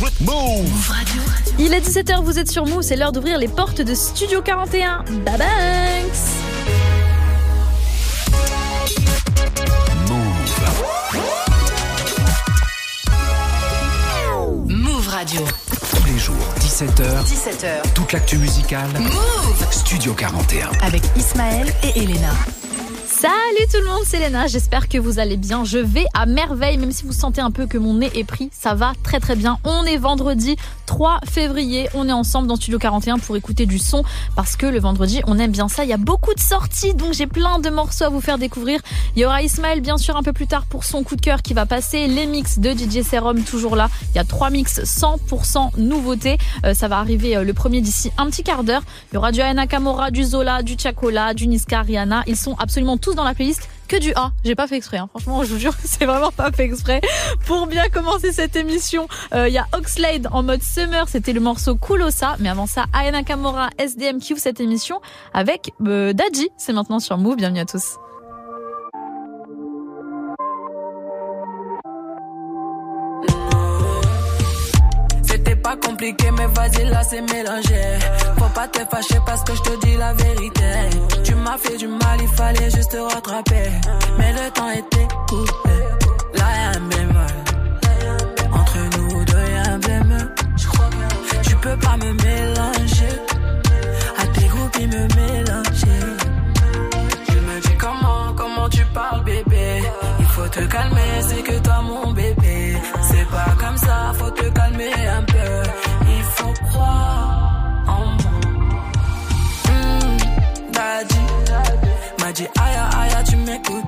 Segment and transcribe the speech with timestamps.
[0.00, 1.22] Move Radio.
[1.58, 5.04] Il est 17h, vous êtes sur Move, c'est l'heure d'ouvrir les portes de Studio 41.
[5.24, 5.38] Bye
[10.08, 10.24] Move.
[14.68, 15.40] Move Radio.
[15.96, 17.24] Tous les jours, 17h.
[17.24, 17.92] 17h.
[17.94, 18.90] Toute l'actu musicale.
[18.98, 20.70] Move Studio 41.
[20.82, 22.32] Avec Ismaël et Elena.
[23.24, 25.64] Salut tout le monde, c'est Léna, j'espère que vous allez bien.
[25.64, 28.50] Je vais à merveille, même si vous sentez un peu que mon nez est pris,
[28.52, 29.56] ça va très très bien.
[29.64, 34.04] On est vendredi 3 février, on est ensemble dans Studio 41 pour écouter du son,
[34.36, 35.84] parce que le vendredi, on aime bien ça.
[35.84, 38.80] Il y a beaucoup de sorties, donc j'ai plein de morceaux à vous faire découvrir.
[39.16, 41.40] Il y aura Ismaël bien sûr un peu plus tard pour son coup de cœur
[41.40, 43.88] qui va passer, les mix de DJ Serum toujours là.
[44.10, 48.10] Il y a trois mix 100% nouveautés, euh, ça va arriver euh, le premier d'ici
[48.18, 48.82] un petit quart d'heure.
[49.12, 52.24] Il y aura du Ayana Kamora, du Zola, du Chacola, du Niska, Rihanna.
[52.26, 54.32] Ils sont absolument tous dans la playlist que du A.
[54.44, 55.08] J'ai pas fait exprès, hein.
[55.10, 57.00] franchement, je vous jure c'est vraiment pas fait exprès.
[57.46, 61.40] Pour bien commencer cette émission, il euh, y a Oxlade en mode Summer, c'était le
[61.40, 65.00] morceau Kulosa, mais avant ça, Ayana Kamora, SDM qui ouvre cette émission
[65.32, 66.12] avec euh.
[66.56, 67.36] C'est maintenant sur Move.
[67.36, 67.98] Bienvenue à tous.
[75.64, 77.80] Pas compliqué, mais vas-y, là, c'est mélangé.
[78.38, 80.70] Faut pas te fâcher parce que je te dis la vérité.
[81.24, 83.70] Tu m'as fait du mal, il fallait juste te rattraper.
[84.18, 85.76] Mais le temps était coupé.
[86.38, 87.34] Là, y'a un bémol.
[88.52, 90.34] Entre nous deux, y'a un bémol.
[91.48, 93.14] Tu peux pas me mélanger.
[94.22, 96.00] À tes groupes, ils me mélanger.
[97.30, 99.82] Je me dis comment, comment tu parles, bébé?
[100.20, 101.53] Il faut te calmer, c'est que
[112.34, 113.83] dit aïe aïe, tu m'écoutes,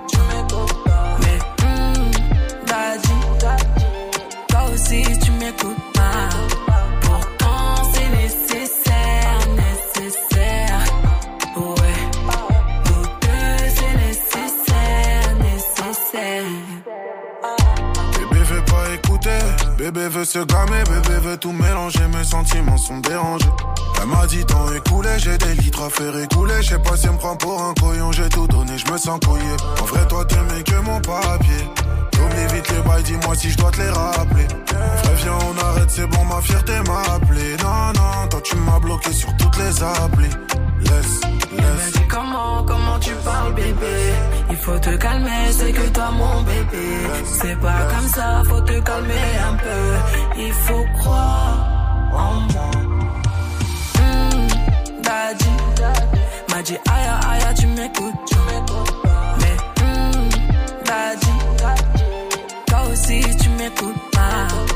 [19.91, 23.51] bébé veut se gamer, bébé veut tout mélanger, mes sentiments sont dérangés.
[24.01, 26.55] Elle m'a dit temps écoulé, j'ai des litres à faire écouler.
[26.63, 28.99] Je sais pas si elle me prend pour un couillon, j'ai tout donné, je me
[28.99, 29.57] sens couillé.
[29.81, 31.63] En vrai, toi t'aimais que mon papier.
[32.15, 34.49] Oublie vite les bails, dis-moi si je dois te les rappeler.
[34.67, 37.57] Frère, viens, on arrête, c'est bon, ma fierté m'a appelé.
[37.63, 40.31] Non, non, toi tu m'as bloqué sur toutes les applis.
[40.81, 41.21] Laisse,
[41.53, 41.93] laisse.
[41.93, 43.97] dis comment, comment tu parles, bébé?
[44.51, 46.87] Il faut te calmer, c'est que toi mon bébé.
[47.41, 49.76] C'est pas comme ça, faut te calmer un peu.
[50.39, 52.77] Il faut croire en moi
[56.57, 58.95] m'a dit aïe aïe tu m'écoutes, tu m'écoutes.
[59.41, 60.29] Mais hum,
[60.87, 61.35] daddy,
[62.67, 64.76] toi aussi tu m'écoutes pas.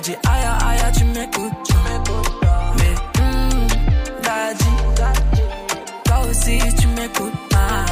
[0.00, 2.30] M'a dit aïe aïe tu m'écoutes, tu m'écoutes
[6.32, 7.84] si tu m'écoutes pas.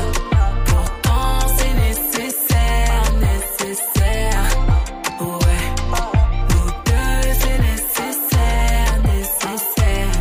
[0.65, 4.43] Pourtant c'est nécessaire, nécessaire.
[5.21, 5.67] Ouais,
[6.49, 10.13] nous deux c'est nécessaire, nécessaire.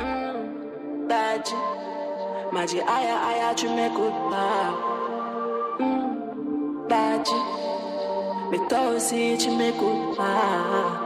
[0.00, 1.12] Mmh,
[2.52, 4.87] m'a dit aïe aïe tu m'écoutes pas.
[8.50, 11.04] mais toi aussi tu m'écoutes pas.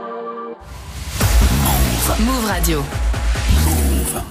[2.21, 2.83] Move Radio.
[3.65, 4.23] Move.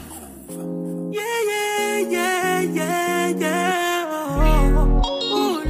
[1.11, 4.05] Yeah, yeah, yeah, yeah, yeah.
[5.03, 5.61] Oh,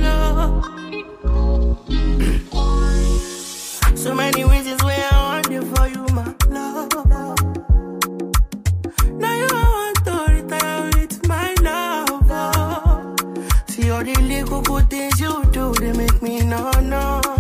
[2.54, 2.81] oh,
[3.95, 6.89] so many reasons why I want you for you, my love.
[9.18, 12.21] Now you want to retire with my love.
[13.68, 17.31] See all the little good things you do, they make me no, no.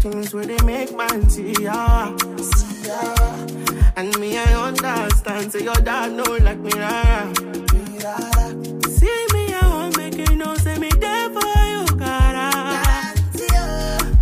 [0.00, 2.16] Place where they make man see ya.
[3.96, 5.52] And me, I understand.
[5.52, 7.32] Say your dad know like me, rara.
[8.88, 10.54] See me, I won't make you know.
[10.56, 12.50] Say me there for you, cara.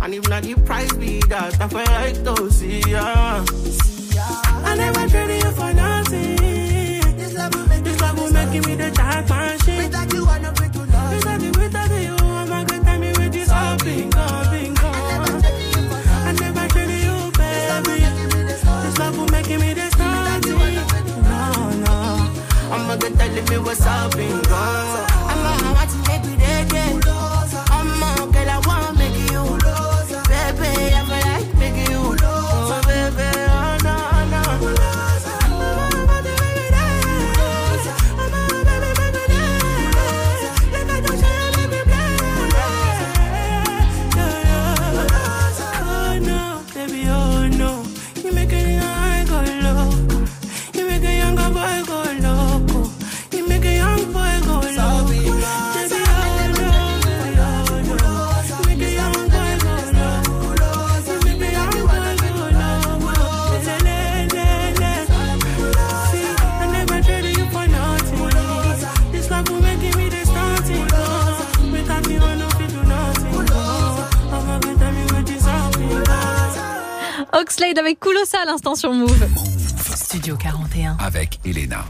[0.01, 3.45] And if not the price be that, I feel like to see ya.
[4.65, 6.35] I never traded you for nothing.
[7.17, 9.83] This love will make, this love will make me the jackpot shit.
[9.85, 11.58] Without you, I know free to love.
[22.89, 24.55] I'm a good telling me what's up, bingo.
[24.55, 25.08] I'm
[77.49, 79.48] Oxlade avec Koulosa à l'instant sur Move.
[80.09, 80.97] Studio 41.
[80.99, 81.85] Avec Elena.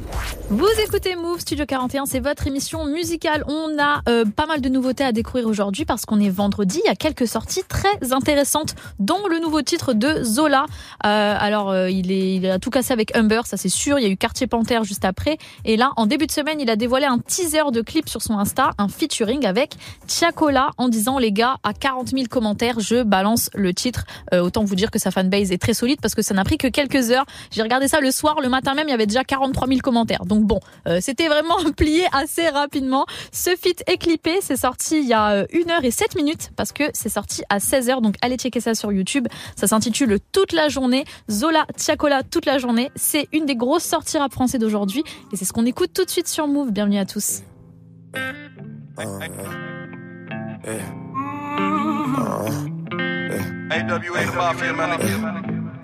[0.49, 3.45] Vous écoutez Move Studio 41, c'est votre émission musicale.
[3.47, 6.81] On a euh, pas mal de nouveautés à découvrir aujourd'hui parce qu'on est vendredi.
[6.83, 10.65] Il y a quelques sorties très intéressantes, dont le nouveau titre de Zola.
[11.05, 13.99] Euh, alors, euh, il, est, il a tout cassé avec Humber, ça c'est sûr.
[13.99, 15.37] Il y a eu Quartier Panthère juste après.
[15.63, 18.37] Et là, en début de semaine, il a dévoilé un teaser de clip sur son
[18.37, 19.75] Insta, un featuring avec
[20.07, 24.03] Tiakola en disant les gars, à 40 000 commentaires, je balance le titre.
[24.33, 26.57] Euh, autant vous dire que sa fanbase est très solide parce que ça n'a pris
[26.57, 27.25] que quelques heures.
[27.51, 30.25] J'ai regardé ça le soir, le matin même, il y avait déjà 43 000 commentaires.
[30.25, 33.05] Donc bon, euh, c'était vraiment plié assez rapidement.
[33.31, 36.71] Ce feat est clippé, c'est sorti il y a 1 heure et 7 minutes parce
[36.71, 38.01] que c'est sorti à 16h.
[38.01, 39.27] Donc allez checker ça sur YouTube.
[39.55, 41.05] Ça s'intitule Toute la journée.
[41.29, 42.91] Zola Tiakola toute la journée.
[42.95, 46.09] C'est une des grosses sorties rap français d'aujourd'hui et c'est ce qu'on écoute tout de
[46.09, 46.71] suite sur Move.
[46.71, 47.41] Bienvenue à tous.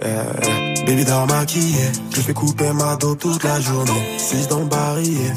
[0.01, 4.17] Baby dans maquillé, je fais couper ma dos toute la journée.
[4.17, 5.33] 6 dans le barillet?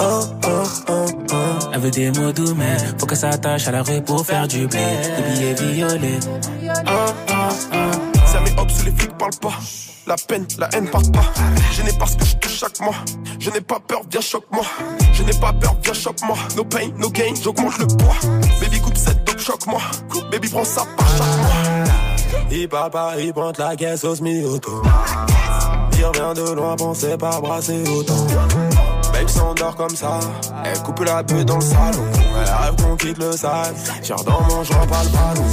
[0.00, 0.48] Oh, oh,
[0.88, 1.36] oh, oh.
[1.72, 4.66] Elle veut des mots doux, mais faut qu'elle s'attache à la rue pour faire du
[4.66, 4.80] blé.
[5.16, 6.20] Des billets violets.
[6.86, 6.90] Oh,
[7.28, 7.32] oh,
[7.72, 7.76] oh.
[8.26, 9.58] Ça met hop sous les flics parlent pas.
[10.06, 11.32] La peine, la haine part pas.
[11.72, 12.96] Je n'ai pas ce que je touche chaque mois.
[13.38, 14.64] Je n'ai pas peur, viens choque-moi.
[15.14, 16.36] Je n'ai pas peur, viens choque-moi.
[16.56, 18.16] No pain, no gain, j'augmente le poids.
[18.60, 19.80] Baby coupe cette dope, choque-moi.
[20.30, 22.03] Baby prends ça par chaque mois.
[22.50, 24.82] Il parle pas, il pointe la caisse au semi-auto.
[25.92, 28.26] Il de loin, pensez pas brasser autant.
[29.12, 30.18] Babe s'endort comme ça,
[30.64, 32.04] elle coupe la bulle dans le salon.
[32.14, 35.48] Elle rêve qu'on quitte le sale, tire dans mon jambe, pas le ballon.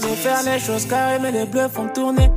[0.00, 2.30] Je veux faire les choses carrées, mais les bleus font tourner.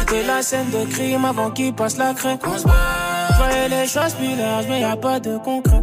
[0.00, 2.38] Quitter la scène de crime avant qu'il passe la craie.
[2.42, 5.82] Je les choses plus larges, mais y a pas de concret.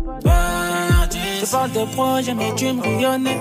[1.39, 3.39] Je parle de projet, mais tu me rayonnais.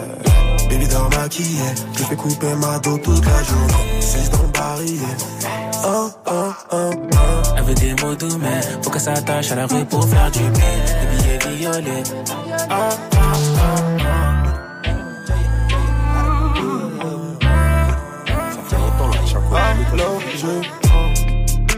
[0.72, 1.60] Baby dans maquillé,
[1.98, 4.00] je fais couper ma dos toute la journée.
[4.00, 5.16] 6 dans le barillet.
[5.84, 7.18] Oh, oh, oh, oh.
[7.58, 10.38] Elle veut des mots doux, mais faut qu'elle s'attache à la rue pour faire du
[10.38, 10.62] blé.
[11.00, 12.02] Des billets violets.
[12.70, 12.74] Oh,
[13.12, 13.18] oh,
[13.54, 13.82] oh,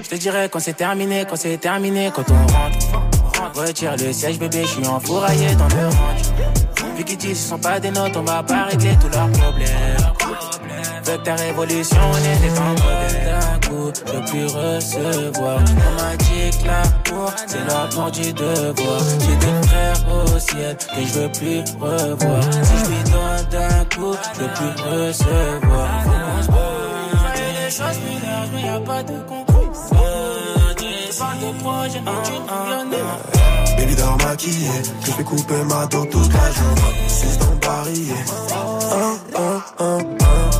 [0.02, 3.58] Je te dirais quand c'est terminé, quand c'est terminé, quand on rentre.
[3.58, 6.63] Retire le siège, bébé, je suis enfouraillé dans le range.
[6.96, 10.14] Vu qu'ils disent ce sont pas des notes, on va pas régler tous leurs problèmes.
[11.04, 15.58] Que ta révolution, on était d'un coup, je plus recevoir.
[15.58, 19.00] On m'a dit que l'amour, c'est l'amour du devoir.
[19.20, 22.42] J'ai des frères au ciel que je veux plus revoir.
[22.42, 25.88] Si je lui donne d'un coup, je veux plus recevoir.
[26.04, 27.24] Faut qu'on se voit.
[27.36, 29.53] les choses larges, mais y a pas de concours.
[31.24, 33.76] Je parle de projet, mais tu me connais.
[33.76, 34.68] Baby maquillé,
[35.04, 37.08] je fais couper ma dos toute la journée.
[37.08, 37.46] 6 dans
[39.78, 39.98] oh.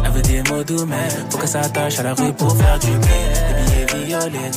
[0.04, 2.90] Elle veut des mots doux, mais faut qu'elle s'attache à la rue pour faire du
[2.90, 3.08] blé.
[3.66, 4.50] Des billets violets.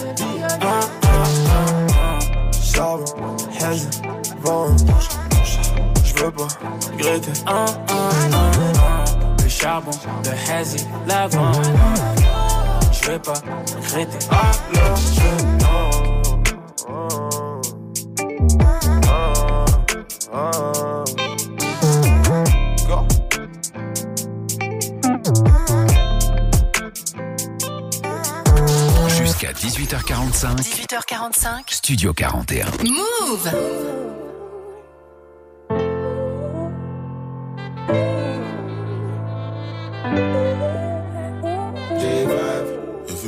[2.73, 3.05] Charbon,
[3.61, 3.89] haze,
[4.41, 4.67] vent.
[6.03, 6.47] Je veux pas
[6.91, 7.31] regretter.
[9.43, 9.91] Le charbon,
[10.23, 11.51] le hazy, l'avant.
[12.91, 14.27] Je veux pas regretter.
[14.31, 14.51] Ah,
[15.13, 15.66] je
[29.09, 30.57] Jusqu'à 18h45.
[30.57, 31.63] 18h45.
[31.69, 32.65] Studio 41.
[32.83, 33.77] Move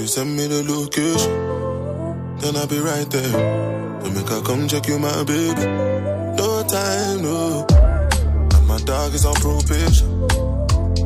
[0.09, 1.31] send me the location,
[2.39, 4.43] then I'll be right there.
[4.43, 6.18] Come check you, my baby.
[6.69, 7.65] Time, no.
[7.71, 10.07] And my dog is on probation.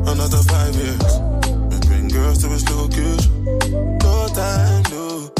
[0.06, 1.18] Another five years.
[1.70, 3.44] We bring girls to his location.
[4.00, 5.32] No time, no.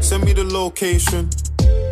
[0.00, 1.28] Send me the location.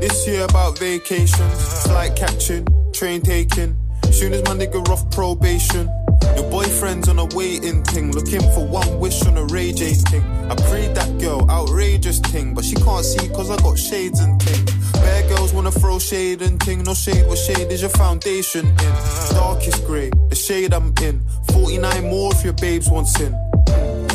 [0.00, 1.82] This year about vacations.
[1.82, 3.76] Flight catching, train taking.
[4.10, 5.86] Soon as my nigga off probation.
[6.34, 10.22] Your boyfriend's on a waiting thing, looking for one wish on a Ray J thing.
[10.50, 14.40] I prayed that girl, outrageous thing, but she can't see cause I got shades and
[14.40, 14.75] thing.
[15.04, 18.92] Bad girls wanna throw shade and thing, no shade, what shade is your foundation in?
[19.30, 21.22] Darkest grey, the shade I'm in.
[21.52, 23.34] 49 more if your babes wants in.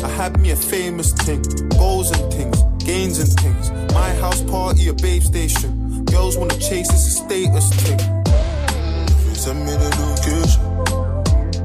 [0.04, 3.70] I had me a famous thing, goals and things, gains and things.
[3.92, 6.04] My house party, a babe station.
[6.06, 7.70] Girls wanna chase, it's a status
[9.32, 10.62] you send me the location,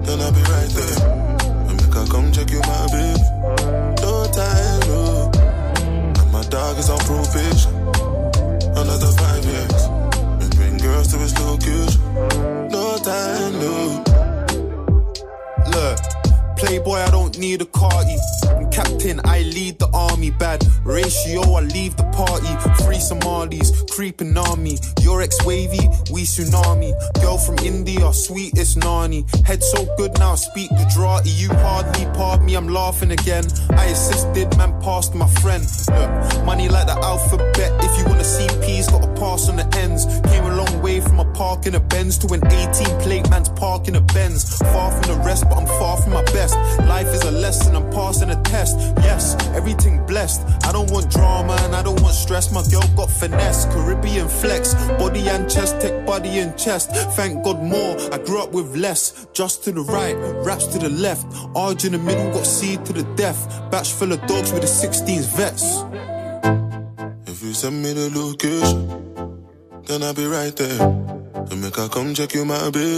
[0.03, 1.67] then I'll be right there.
[1.67, 3.19] And make her come check you, my baby.
[4.01, 5.31] No time, no.
[6.21, 8.06] And my dog is on probation.
[8.87, 9.89] Another five years.
[10.39, 12.01] We bring girls to his location.
[12.71, 14.06] No time, no.
[16.57, 18.17] Playboy, I don't need a carty.
[18.49, 20.31] I'm captain, I lead the army.
[20.31, 22.49] Bad ratio, I leave the party.
[22.83, 24.79] Free Somalis, creeping army.
[25.01, 26.91] Your ex wavy, we tsunami.
[27.21, 29.23] Girl from India, sweetest nani.
[29.45, 31.29] Head so good now, speak Gujarati.
[31.29, 33.45] You hardly pardon me, I'm laughing again.
[33.71, 35.63] I assisted, man, passed my friend.
[35.93, 37.71] Look, money like the alphabet.
[37.85, 40.05] If you wanna see P's, gotta pass on the ends.
[40.31, 43.49] Came a long way from a park in a Benz to an 18 plate man's
[43.49, 44.57] park in a Benz.
[44.73, 46.46] Far from the rest, but I'm far from my best.
[46.87, 48.77] Life is a lesson, I'm passing a test.
[48.97, 50.41] Yes, everything blessed.
[50.65, 52.51] I don't want drama and I don't want stress.
[52.51, 56.91] My girl got finesse, Caribbean flex, body and chest, tech body and chest.
[57.15, 57.97] Thank God more.
[58.13, 59.27] I grew up with less.
[59.33, 61.25] Just to the right, raps to the left.
[61.55, 63.39] Arge in the middle, got C to the death.
[63.71, 65.83] Batch full of dogs with the 16s vets.
[67.29, 68.87] If you send me the location,
[69.85, 70.77] then I'll be right there.
[71.47, 72.97] To make her come check you, my baby.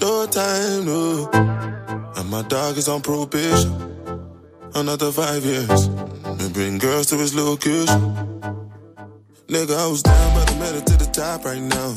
[0.00, 1.73] No time, no.
[2.16, 3.72] And my dog is on probation.
[4.74, 5.88] Another five years.
[6.38, 8.00] We bring girls to his location.
[9.48, 11.94] Nigga, I was down, but I made it to the top right now.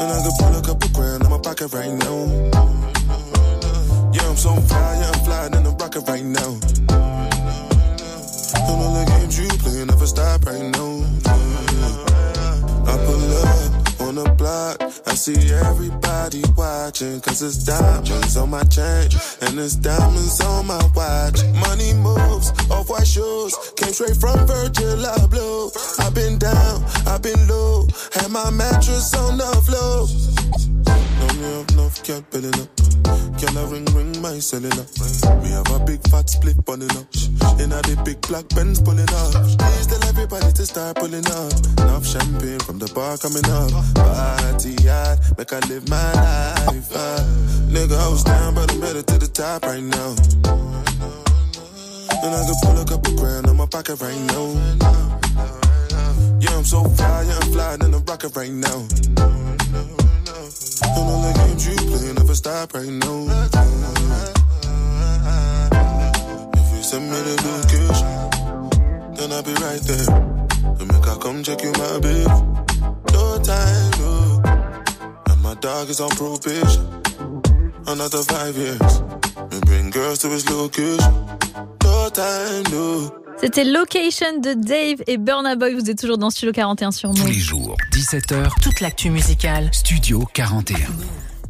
[0.00, 2.26] And I could pull a couple grand in my pocket right now.
[4.12, 6.58] Yeah, I'm so fly, yeah, I'm flying in the rocket right now.
[8.54, 11.04] And all the games you play never stop right now.
[12.84, 14.81] I pull up on the block.
[15.12, 17.20] I see everybody watching.
[17.20, 19.10] Cause it's diamonds on my chain.
[19.42, 21.44] And it's diamonds on my watch.
[21.52, 23.54] Money moves, off white shoes.
[23.76, 26.00] Came straight from Virgil Abloh.
[26.00, 27.86] I've been down, I've been low.
[28.14, 30.08] Had my mattress on the floor.
[31.38, 32.91] Me up enough, can't building up.
[33.38, 34.86] Can I ring, ring my cellular?
[35.42, 37.06] We have a big fat split pulling up.
[37.58, 39.32] In a the big black Benz pulling up.
[39.58, 41.52] Please tell everybody to start pulling up.
[41.82, 43.70] Enough champagne from the bar coming up.
[43.94, 46.90] Party hard, make I live my life.
[46.94, 47.20] Uh.
[47.72, 50.14] Nigga, I was down, but I'm better to the top right now.
[52.22, 54.46] And I could pull a couple grand in my pocket right now.
[56.38, 58.86] Yeah, I'm so fly, yeah, I'm flying in the rocket right now.
[60.42, 63.26] And all the games you play never stop right now.
[66.58, 68.10] If you send me the location,
[69.14, 70.06] then I'll be right there.
[70.78, 72.24] To make her come check you, my baby.
[73.12, 74.42] No time, no.
[75.30, 77.02] And my dog is on probation.
[77.86, 79.02] Another five years.
[79.52, 81.14] We bring girls to his location.
[81.84, 83.21] No time, no.
[83.42, 85.74] C'était Location de Dave et Burna Boy.
[85.74, 87.28] Vous êtes toujours dans Studio 41 sur Tous Move.
[87.28, 89.68] les jours, 17h, Toute l'actu musicale.
[89.72, 90.76] Studio 41.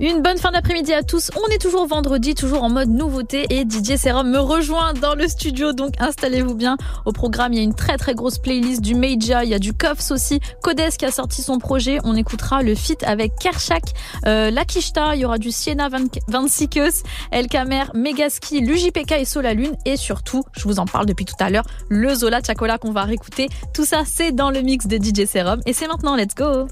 [0.02, 1.30] Une bonne fin d'après-midi à tous.
[1.36, 5.28] On est toujours vendredi, toujours en mode nouveauté et Didier Serum me rejoint dans le
[5.28, 5.72] studio.
[5.72, 6.76] Donc installez-vous bien.
[7.06, 9.44] Au programme, il y a une très très grosse playlist du Meija.
[9.44, 10.40] Il y a du Kofs aussi.
[10.60, 12.00] Codes qui a sorti son projet.
[12.02, 13.84] On écoutera le feat avec Kershak,
[14.26, 15.14] euh, Lakishta.
[15.14, 19.76] Il y aura du Siena Van, Van Sikes, El Kamer, Megaski, l'UJPK et Solalune.
[19.84, 23.04] Et surtout, je vous en parle depuis tout à l'heure, le Zola Chacola qu'on va
[23.04, 23.48] réécouter.
[23.72, 25.60] Tout ça, c'est dans le mix de DJ Serum.
[25.64, 26.66] Et c'est maintenant, let's go!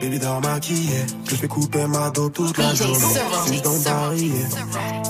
[0.00, 2.98] Baby dans maquillé, que je vais couper ma dos toute la journée.
[3.46, 4.46] Juste dans le barillet.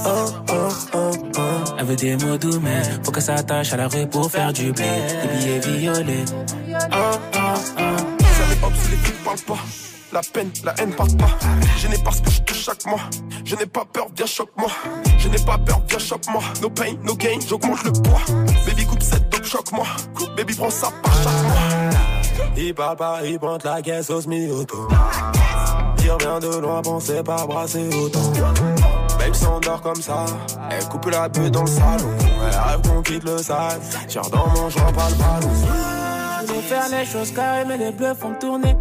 [0.07, 0.55] Oh, oh,
[0.95, 1.41] oh, oh.
[1.79, 4.73] Elle veut des mots doux, mais faut qu'elle s'attache à la rue pour faire du
[4.73, 4.85] blé.
[4.85, 6.25] Des billets violets.
[6.93, 7.97] Ah, ah, ah.
[8.39, 9.59] Jamais hop, si les filles parlent pas.
[10.13, 11.39] la peine, la haine part pas.
[11.79, 13.01] Je n'ai parce que je touche chaque mois.
[13.45, 14.71] Je n'ai pas peur, viens choque-moi.
[15.19, 16.43] Je n'ai pas peur, viens choque-moi.
[16.63, 18.23] No pain, no gain, j'augmente le poids.
[18.67, 19.87] Baby coupe cette dope, choque-moi.
[20.37, 21.74] Baby prends ça par chaque mois.
[22.57, 24.89] Il parle pas, pointe la caisse au semi-auto.
[25.99, 28.33] Il de loin, pensez pas brasser autant.
[29.19, 30.27] Babe s'endort comme ça,
[30.71, 32.11] elle coupe la bulle dans le salon.
[32.21, 35.51] Elle rêve qu'on quitte le sale, tire dans mon joint, pas le ballon.
[36.69, 38.75] Faire les choses carrées, mais les bleus font tourner.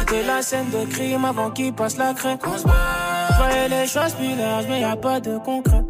[0.00, 2.38] C'était la scène de crime avant qu'il passe la crème.
[2.42, 5.82] Je voyais les choses plus larges, mais y a pas de concret.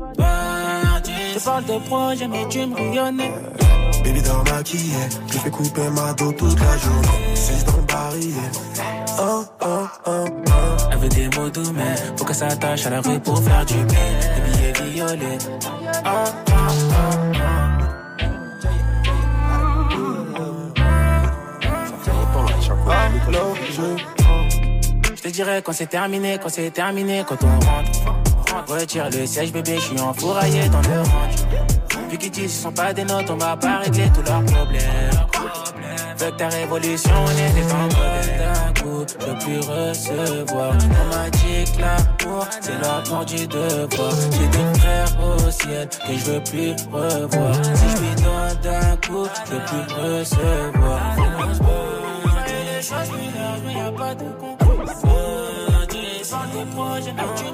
[1.40, 3.32] Je parle de projet, mais tu me rayonnais.
[4.04, 4.92] Baby dans maquillé,
[5.26, 7.34] je fais couper ma dos toute la journée.
[7.34, 8.34] C'est dans barillet.
[9.18, 10.50] Oh, oh, oh, oh.
[10.92, 13.82] Elle veut des mots doux, mais faut qu'elle s'attache à la rue pour faire du
[13.84, 13.98] bien.
[14.36, 15.38] Des billets violets.
[16.04, 16.52] Oh, oh,
[16.90, 17.30] oh,
[25.14, 28.29] Je te dirais quand c'est terminé, quand c'est terminé, quand on rentre.
[28.66, 31.34] Retire le siège, bébé, je suis enfouraillé dans le range.
[32.10, 35.10] Vu qu'ils disent ce sont pas des notes, on va pas régler tous leurs problèmes.
[36.18, 40.72] Que ta révolution n'était en d'un coup, je veux plus recevoir.
[40.74, 44.12] On m'a dit que l'amour, c'est l'amour du devoir.
[44.32, 47.54] J'ai des frères au ciel que je veux plus revoir.
[47.54, 51.00] Si je lui donne d'un coup, je veux plus recevoir.
[52.46, 53.10] Les choses
[53.64, 54.49] mais y'a pas de.
[56.30, 56.36] Sans
[56.76, 57.44] projets, tu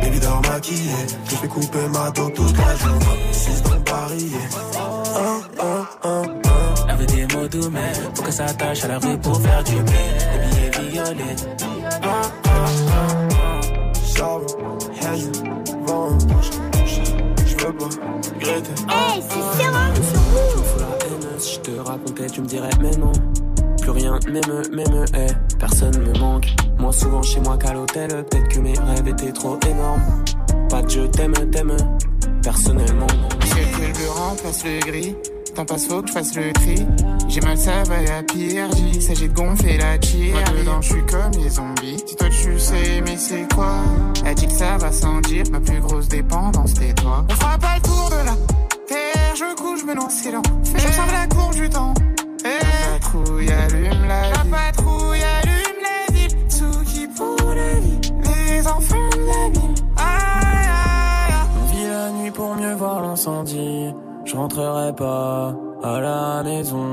[0.00, 0.92] Baby maquillé,
[1.28, 3.04] je fais couper ma dos toute la journée.
[3.32, 4.48] C'est dans barillet.
[4.76, 6.84] Oh, oh, oh, oh.
[6.88, 9.72] Elle veut des mots doux, mais faut qu'elle s'attache à la rue pour faire du
[9.72, 9.82] bien.
[10.52, 11.36] Des billets violets.
[14.14, 15.32] Charbon, haine,
[15.84, 16.18] vent.
[17.44, 18.82] Je veux pas regretter.
[18.88, 19.62] Hey, c'est
[21.44, 23.10] je te racontais, tu me dirais, mais non.
[23.82, 26.46] Plus rien m'aime, m'aime, eh, personne me manque.
[26.78, 30.24] Moi, souvent chez moi qu'à l'hôtel, peut-être que mes rêves étaient trop énormes.
[30.70, 31.76] Pas de je t'aime, t'aime,
[32.44, 33.08] personnellement.
[33.40, 35.16] J'ai que le bleu remplace le gris.
[35.56, 36.86] T'en passes, faut que je fasse le tri.
[37.28, 38.68] J'ai mal, ça va à pire.
[38.94, 40.32] Il s'agit de gonfler la tire.
[40.32, 42.02] Moi dedans, je suis comme les zombies.
[42.06, 43.74] Si toi tu sais, mais c'est quoi?
[44.24, 45.44] Elle dit que ça va sans dire.
[45.50, 47.26] Ma plus grosse dépendance, t'es toi.
[47.28, 48.36] On fera pas le tour de la
[48.86, 49.34] terre.
[49.34, 50.42] Je couche, je me lance, c'est lent.
[50.64, 51.92] J'observe la courbe du temps.
[52.44, 52.81] La
[53.12, 54.50] patrouille allume la ville.
[54.50, 56.48] La patrouille allume la ville.
[56.48, 58.00] Tsuki pour la vie.
[58.24, 59.74] Les enfants de la ville.
[59.96, 61.48] Aïe, aïe, aïe.
[61.60, 63.94] On vit la nuit pour mieux voir l'incendie.
[64.24, 66.86] Je rentrerai pas à la maison.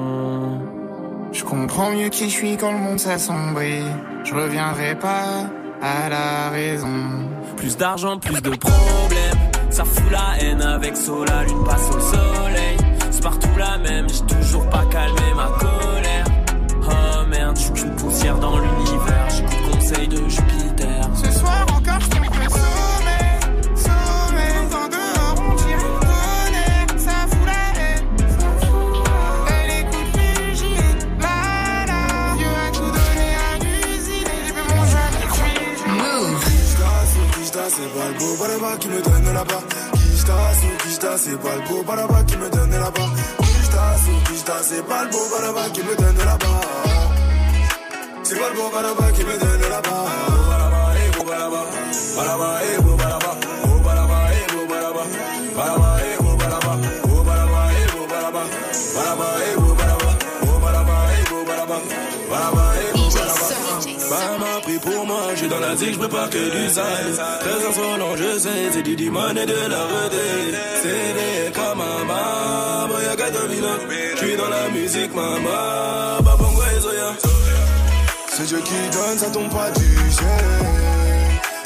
[1.32, 3.84] Je comprends mieux qui je suis quand le monde s'assombrit.
[4.24, 5.46] Je reviendrai pas
[5.82, 6.88] à la raison.
[7.56, 9.40] Plus d'argent, plus de problèmes.
[9.70, 12.78] Ça fout la haine avec Sola, lune passe au soleil.
[13.12, 16.09] C'est partout la même, j'ai toujours pas calmé ma colère.
[17.60, 19.28] Je suis qu'une poussière dans l'univers.
[19.30, 21.10] J'écoute conseil de Jupiter.
[21.14, 23.26] Ce soir encore, je trouve le sommet.
[23.76, 26.90] Sommet, dans dehors, on dirait le tonnerre.
[26.98, 28.08] Ça fout la haine.
[28.40, 29.60] Ça fout la haine.
[29.60, 30.96] Elle écoute mes gilets.
[31.20, 32.02] Là, là.
[32.38, 34.30] Dieu a tout donné à l'usine.
[34.32, 35.04] Et j'ai fait mon jeu.
[36.00, 36.40] Move.
[37.36, 39.64] Kishta, c'est pas le beau baraba qui me donne là-bas.
[41.18, 41.84] C'est pas le beau
[42.26, 43.10] qui me donne là-bas.
[43.42, 46.99] Kishta, sous Kishta, c'est pas le beau baraba qui me donne là-bas.
[48.30, 51.66] C'est pas le beau baraba qui me donne eh, eh, beau baraba.
[51.66, 51.82] Oh,
[52.62, 52.78] eh, eh.
[52.78, 52.86] Oh, eh, eh.
[52.86, 53.80] Oh,
[54.30, 55.02] eh, beau baraba.
[55.56, 56.60] Baraba, eh, beau baraba.
[64.10, 67.14] Bah, m'a pris pour moi, je suis dans la zig, je prépare que du sale.
[67.40, 70.56] Très insolent, je sais, c'est du diamant et de la redée.
[70.84, 73.74] C'est des comme maman, boya Catalina.
[74.14, 76.19] Je suis dans la musique, maman.
[78.40, 80.26] C'est Dieu qui donne, ça tombe pas du ciel.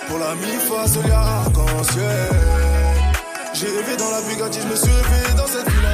[0.08, 2.30] Pour la mi-fois, seul y'a arc-en-ciel.
[3.54, 5.90] J'ai rêvé dans la Bugatti, je me suis dans cette villa.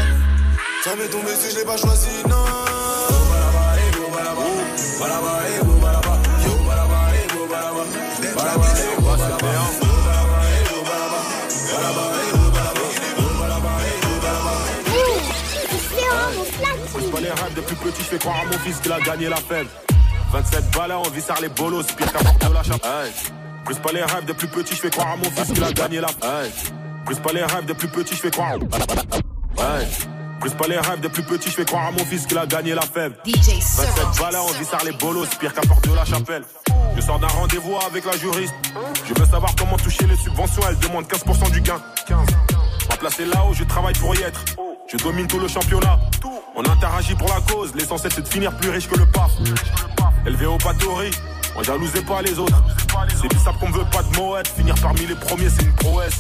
[0.86, 2.46] Ça m'est tombé si je l'ai pas choisi, non.
[17.12, 19.36] Pas les rêves depuis petit, je fais croire à mon fils qu'il a gagné la
[19.36, 19.89] fête.
[20.32, 22.86] 27 balles, on vissare les bolos, pire qu'à porte de la chape.
[23.66, 25.72] Plus pas les rêves de plus petit, je fais croire à mon fils qu'il a
[25.72, 26.74] gagné la fête.
[27.06, 28.58] Plus pas les rêves de plus petit, je fais croire.
[30.40, 32.46] Plus pas les rêves de plus petit, je fais croire à mon fils qu'il a
[32.46, 33.14] gagné la fève.
[33.26, 36.44] 27 balles, on vissare les bolos, pire qu'à porte de la chapelle.
[36.96, 38.54] Je sors d'un rendez-vous avec la juriste.
[39.06, 41.82] Je veux savoir comment toucher les subventions, elle demande 15% du gain.
[42.08, 42.18] 15.
[42.86, 44.46] On va placer là-haut, je travaille pour y être.
[44.88, 46.00] Je domine tout le championnat.
[46.56, 49.32] On interagit pour la cause, l'essentiel c'est de finir plus riche que le PAF.
[50.30, 51.12] Élevé au pâtori.
[51.56, 52.64] On jalousait pas les autres.
[53.20, 54.48] C'est bizarre qu'on veut pas de moette.
[54.48, 56.20] Finir parmi les premiers, c'est une prouesse.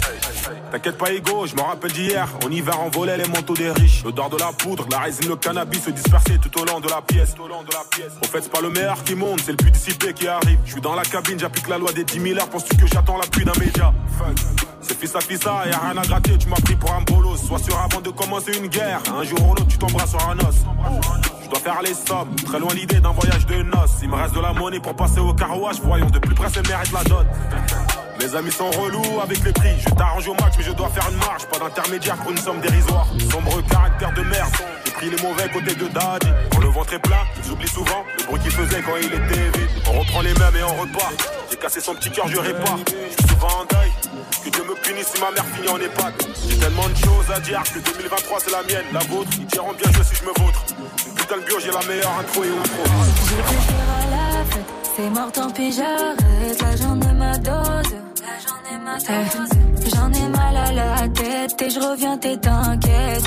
[0.71, 2.27] T'inquiète pas, Ego, je me rappelle d'hier.
[2.45, 4.03] En hiver, on volait les manteaux des riches.
[4.03, 7.01] L'odeur de la poudre, la résine, le cannabis se disperser tout au long de la
[7.01, 7.35] pièce.
[7.39, 10.59] Au fait, c'est pas le meilleur qui monte, c'est le plus dissipé qui arrive.
[10.65, 12.49] Je suis dans la cabine, j'applique la loi des 10 000 heures.
[12.49, 13.93] Penses-tu que j'attends l'appui d'un média?
[14.81, 16.37] C'est fils à fils, ça, y'a rien à gratter.
[16.37, 17.37] Tu m'as pris pour un bolos.
[17.37, 19.01] Sois sûr avant de commencer une guerre.
[19.15, 21.28] Un jour ou l'autre, tu t'embrasses sur un os.
[21.49, 23.97] Je dois faire les sommes, très loin l'idée d'un voyage de noces.
[24.03, 25.77] Il me reste de la monnaie pour passer au carouage.
[25.81, 27.25] Voyons de plus près, c'est mérite la dot.
[28.19, 29.73] Les amis sont relous avec les prix.
[29.79, 31.45] Je t'arrange au match, mais je dois faire une marche.
[31.45, 33.07] Pas d'intermédiaire pour une somme dérisoire.
[33.31, 34.51] Sombre caractère de merde.
[34.85, 36.27] J'ai pris les mauvais côtés de Daddy.
[36.51, 39.69] Quand le ventre est plein, j'oublie souvent le bruit qu'il faisait quand il était vide.
[39.87, 41.15] On reprend les mêmes et on repart.
[41.49, 42.77] J'ai cassé son petit cœur, je répare.
[42.85, 43.91] Je suis souvent en deuil.
[44.43, 46.13] Que Dieu me punisse si ma mère finit en EHPAD.
[46.47, 49.31] J'ai tellement de choses à dire que 2023 c'est la mienne, la vôtre.
[49.39, 50.63] Ils diront bien jouer si je me vautre.
[51.31, 52.83] J'ai la meilleure intro et outro.
[54.95, 56.61] C'est mort, tant pis, j'arrête.
[56.61, 57.93] La journée ma dose.
[59.07, 63.23] Eh, J'en ai mal à la tête et je reviens, t'es t'inquiète.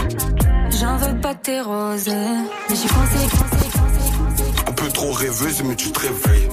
[0.80, 2.08] J'en veux pas de tes roses.
[2.08, 6.48] Mais j'y pensé, pensé, pensé, Un peu trop rêveuse, mais tu te réveilles.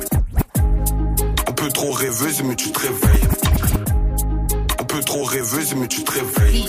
[1.47, 3.27] Un peu trop rêveuse, mais tu te réveilles.
[4.79, 6.65] Un peu trop rêveuse, mais tu te réveilles.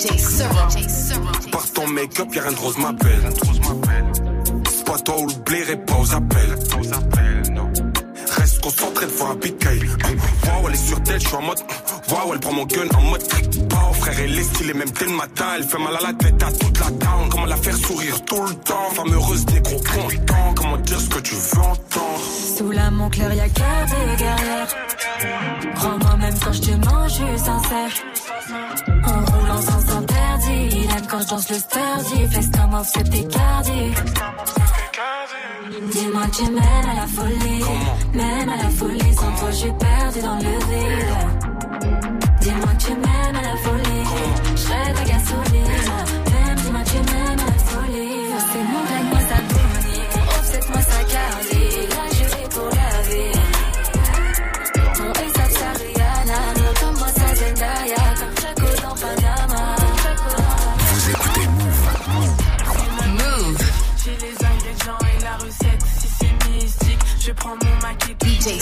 [1.52, 2.94] Par ton make-up, y'a rien de rose, ma
[4.90, 6.56] pas toi ou le blé, pas aux appels.
[8.36, 9.82] Reste concentré, faut un picaille.
[10.46, 11.60] Waouh, elle est sur tête, je suis en mode.
[12.10, 13.22] Waouh, elle prend mon gun en mode.
[13.72, 15.44] Wow, frère, elle est stylée, même dès le matin.
[15.56, 17.28] Elle fait mal à la tête à toute la town.
[17.30, 18.90] Comment la faire sourire tout le temps.
[18.94, 20.54] Femme heureuse, négro content.
[20.56, 22.20] Comment dire ce que tu veux entendre?
[22.56, 24.66] Sous la Montclair, y'a cœur de guerrière.
[25.76, 27.92] Prends-moi même quand je te mange, je suis sincère.
[29.04, 30.68] En roulant sans interdit.
[30.72, 32.26] Il aime quand je danse le sturdy.
[32.30, 33.92] Flex comme off, c'est cardi.
[35.92, 37.64] Dis-moi tu m'aimes à la folie.
[38.14, 39.14] Même à la folie.
[39.14, 41.16] Sans toi je suis perdu dans le vide.
[42.40, 44.04] Dis-moi tu m'aimes à la folie.
[44.52, 46.19] Je serai ta gasoline
[68.40, 68.58] DJ.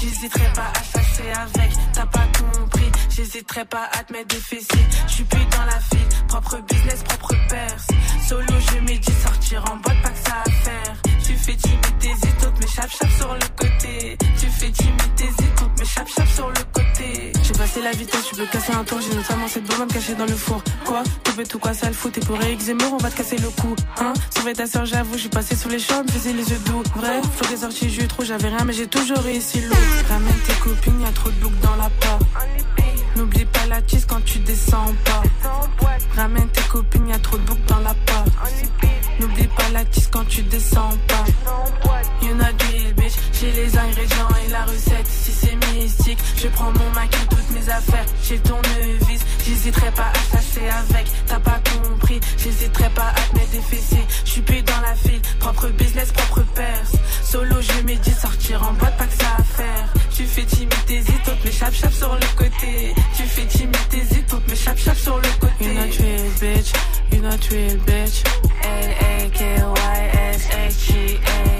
[0.00, 2.90] J'hésiterai pas à chasser avec, t'as pas compris.
[3.10, 4.86] J'hésiterai pas à te mettre des fessiers.
[5.06, 7.86] Je suis plus dans la file, propre business, propre perse.
[8.28, 10.83] Solo, je médite, sortir en boîte, pas que ça à faire.
[11.44, 14.16] Fais timide, t'hésites, toutes mes chap chap sur le côté.
[14.40, 17.32] Tu fais timide, t'hésites, toutes mes chap chap sur le côté.
[17.42, 18.98] J'ai passé la vitesse, tu peux casser un tour.
[19.02, 20.62] J'ai notamment cette bombe cachée dans le four.
[20.86, 21.02] Quoi?
[21.36, 22.12] Veux tout quoi, ça le fout.
[22.12, 23.76] T'es pour Zemmour, on va te casser le cou.
[24.00, 24.14] Hein?
[24.34, 26.82] Sauver ta soeur, j'avoue, je suis passé sous les champs, faisais les yeux doux.
[26.96, 29.76] Vrai, faut des sorties, j'ai eu trop, j'avais rien, mais j'ai toujours réussi lourd.
[30.08, 32.20] Ramène tes copines, y'a trop de boucs dans la part.
[33.16, 35.22] N'oublie pas la cheese quand tu descends pas.
[36.16, 38.24] Ramène tes copines, y'a trop de boucs dans la part.
[39.20, 41.24] N'oublie pas la cheese quand tu descends pas.
[42.22, 43.23] You know deal, bitch.
[43.40, 45.06] J'ai les ingrédients et la recette.
[45.06, 48.06] Si c'est mystique, je prends mon maquis, toutes mes affaires.
[48.22, 51.06] J'ai ton nevis, j'hésiterai pas à chasser avec.
[51.26, 54.06] T'as pas compris, j'hésiterai pas à te mettre des fessiers.
[54.24, 56.92] Je suis plus dans la file, propre business, propre perse.
[57.22, 59.92] Solo, je médite, sortir en boîte, pas que ça à faire.
[60.16, 62.94] Tu fais timide, t'hésites, toutes mes chap chap sur le côté.
[63.16, 65.64] Tu fais timide, t'hésites, toutes mes chap chap sur le côté.
[65.64, 66.72] You not real, bitch.
[67.12, 68.22] You not real, bitch.
[68.62, 69.74] L-A-K-Y-S-H-G-A.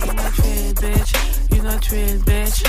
[0.08, 1.12] You not real, bitch.
[1.56, 2.64] You not real, bitch.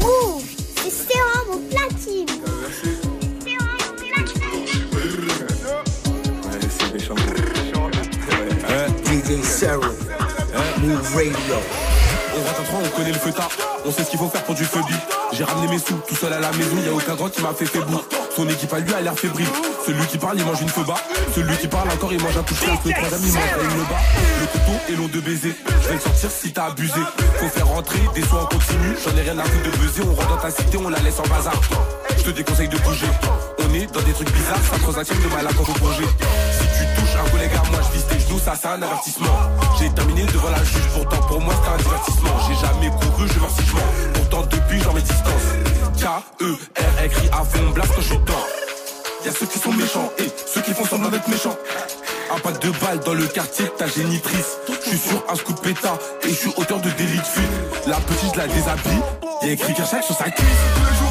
[0.00, 0.44] Move,
[0.88, 2.28] c'est vraiment mon platine.
[9.04, 9.92] DJ Sarah,
[10.80, 11.91] Move Radio.
[12.34, 13.50] On rentre à 3, on connaît le feuillard.
[13.84, 14.80] On sait ce qu'il faut faire pour du feu
[15.32, 17.52] J'ai ramené mes sous tout seul à la maison, y a aucun grand qui m'a
[17.52, 17.92] fait faible.
[18.34, 19.48] Son équipe à lui a l'air fébrile.
[19.86, 20.94] Celui qui parle, il mange une feu bas.
[21.34, 24.00] Celui qui parle encore, il mange un touche Le troisième, il mange une le bas.
[24.40, 25.54] Le couteau est long de baiser.
[25.82, 27.00] Je vais le sortir si t'as abusé.
[27.38, 28.96] Faut faire rentrer des soins en continu.
[29.04, 30.02] J'en ai rien à foutre de baiser.
[30.08, 31.60] On rentre dans ta cité, on la laisse en bazar.
[32.16, 33.06] Je te déconseille de bouger.
[33.58, 35.64] On est dans des trucs bizarres, ça transaction de mal à quand.
[35.64, 39.26] Si tu touches un collègue à moi, je vise tes genoux, ça c'est un avertissement.
[39.78, 42.30] J'ai terminé devant la juge, pourtant pour moi c'est un divertissement.
[42.48, 44.12] J'ai jamais couru, je meurs si je mens.
[44.14, 45.46] Pourtant depuis j'en mets distance.
[45.98, 48.18] K-E-R écrit à fond, blast quand je suis.
[49.24, 51.56] Y'a ceux qui sont méchants et ceux qui font semblant d'être méchants.
[52.34, 54.58] un pack de balles dans le quartier de ta génitrice.
[54.68, 57.86] Je suis sur un de pétard et je suis auteur de délit de fuite.
[57.86, 59.02] La petite la déshabille,
[59.42, 61.01] y a écrit Kershak sur sa cuisse.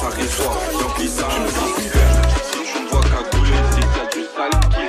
[0.00, 1.46] Sortir dans sa résoir, j'emplis ça, je me
[1.92, 2.22] belle.
[2.52, 4.84] Je me vois cagouler, si t'as du sale qui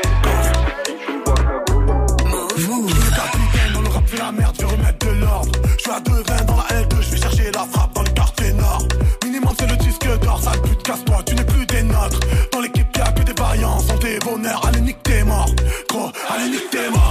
[3.74, 5.52] Dans le rap fait la merde, je vais remettre de l'ordre.
[5.78, 6.12] Je suis à 2
[6.47, 8.84] dans la L2, je vais chercher la frappe dans le quartier nord.
[9.24, 12.19] Minimum c'est le disque d'or, sale pute, casse-toi, tu n'es plus des nôtres.
[12.52, 15.50] Dans l'équipe y'a que des vaillants, sont des bonheurs, allez nique tes morts.
[15.89, 17.11] Gros, allez nique tes morts.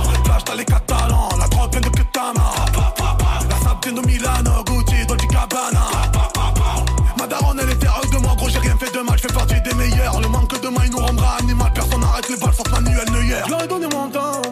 [12.31, 13.43] Les balles sauf Manuel Neuer.
[13.45, 14.43] Je leur ai donné mon temps,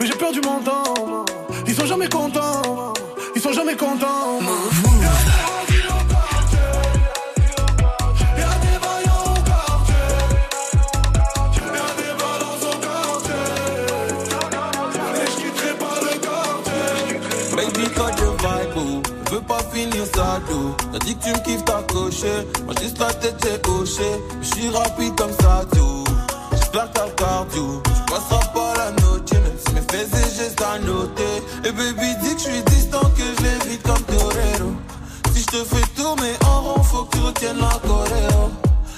[0.00, 1.24] mais j'ai perdu mon temps.
[1.66, 2.92] Ils sont jamais contents,
[3.36, 4.40] ils sont jamais contents.
[18.76, 20.74] Oh, je veux pas finir ça doux.
[20.92, 22.46] T'as dit que tu me kiffes, t'as coché.
[22.64, 24.10] Moi, juste la tête, j'ai hoché.
[24.42, 25.93] Je suis rapide comme ça, tout.
[26.74, 27.82] J'espère que t'as le cardio.
[27.86, 31.42] Je passerai pas la note, même si mes faits et gestes à noter.
[31.64, 34.72] Et baby, dis que je suis distant, que je l'évite comme Torero.
[35.32, 38.50] Si je te fais tourner en rond, faut que tu retiennes la choréo.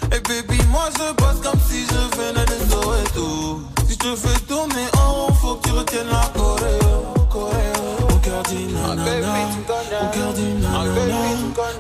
[0.07, 3.61] Et baby, moi je passe comme si je venais de Soweto.
[3.87, 7.29] Si je te fais tourner en rond, faut que tu retiennes la choréo.
[7.31, 8.09] choréo.
[8.09, 11.15] Mon cœur dit nanana, mon cœur dit nanana,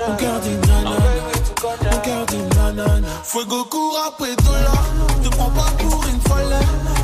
[0.08, 1.35] mon cœur dit nanana,
[1.82, 3.08] mon cœur dit nanana.
[3.24, 4.84] Fuego court après dollar,
[5.22, 6.56] te prends pas pour une folle.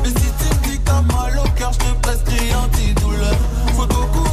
[0.03, 3.35] Mais si tu me dis que t'as mal au cœur, je te prescris antidouleur.
[3.75, 4.32] Fuego court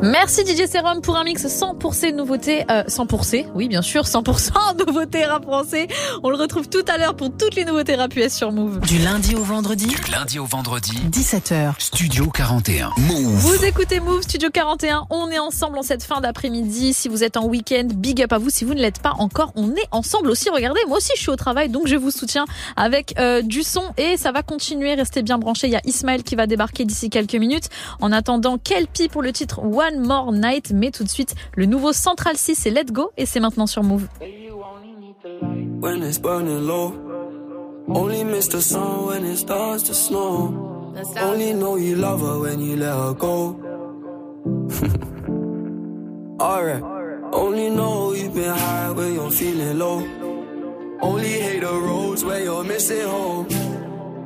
[0.00, 5.24] Merci DJ Serum pour un mix 100% nouveautés, euh, 100%, oui bien sûr, 100% nouveautés
[5.24, 5.88] rap français.
[6.22, 8.78] On le retrouve tout à l'heure pour toutes les nouveautés rap US sur Move.
[8.82, 11.72] Du lundi au vendredi, Du lundi au vendredi, 17h.
[11.80, 12.92] Studio 41.
[12.96, 13.26] Move.
[13.26, 16.92] Vous écoutez Move Studio 41, on est ensemble en cette fin d'après-midi.
[16.92, 18.50] Si vous êtes en week-end, big up à vous.
[18.50, 20.48] Si vous ne l'êtes pas encore, on est ensemble aussi.
[20.48, 22.44] Regardez, moi aussi je suis au travail, donc je vous soutiens
[22.76, 24.94] avec euh, du son et ça va continuer.
[24.94, 25.66] Restez bien branchés.
[25.66, 27.68] Il y a Ismaël qui va débarquer d'ici quelques minutes.
[28.00, 30.72] En attendant, Kelpie pour le titre One More Night.
[30.74, 33.82] Mais tout de suite, le nouveau Central 6 c'est Let's Go et c'est maintenant sur
[33.82, 34.06] Move.
[35.80, 36.92] when it's burning low.
[37.88, 40.92] Only miss the sun when it starts to snow.
[41.20, 43.56] Only know you love her when you let her go.
[46.40, 46.82] Alright.
[47.32, 50.02] Only know you've been high when you're feeling low.
[51.00, 53.46] Only hate the roads where you're missing home.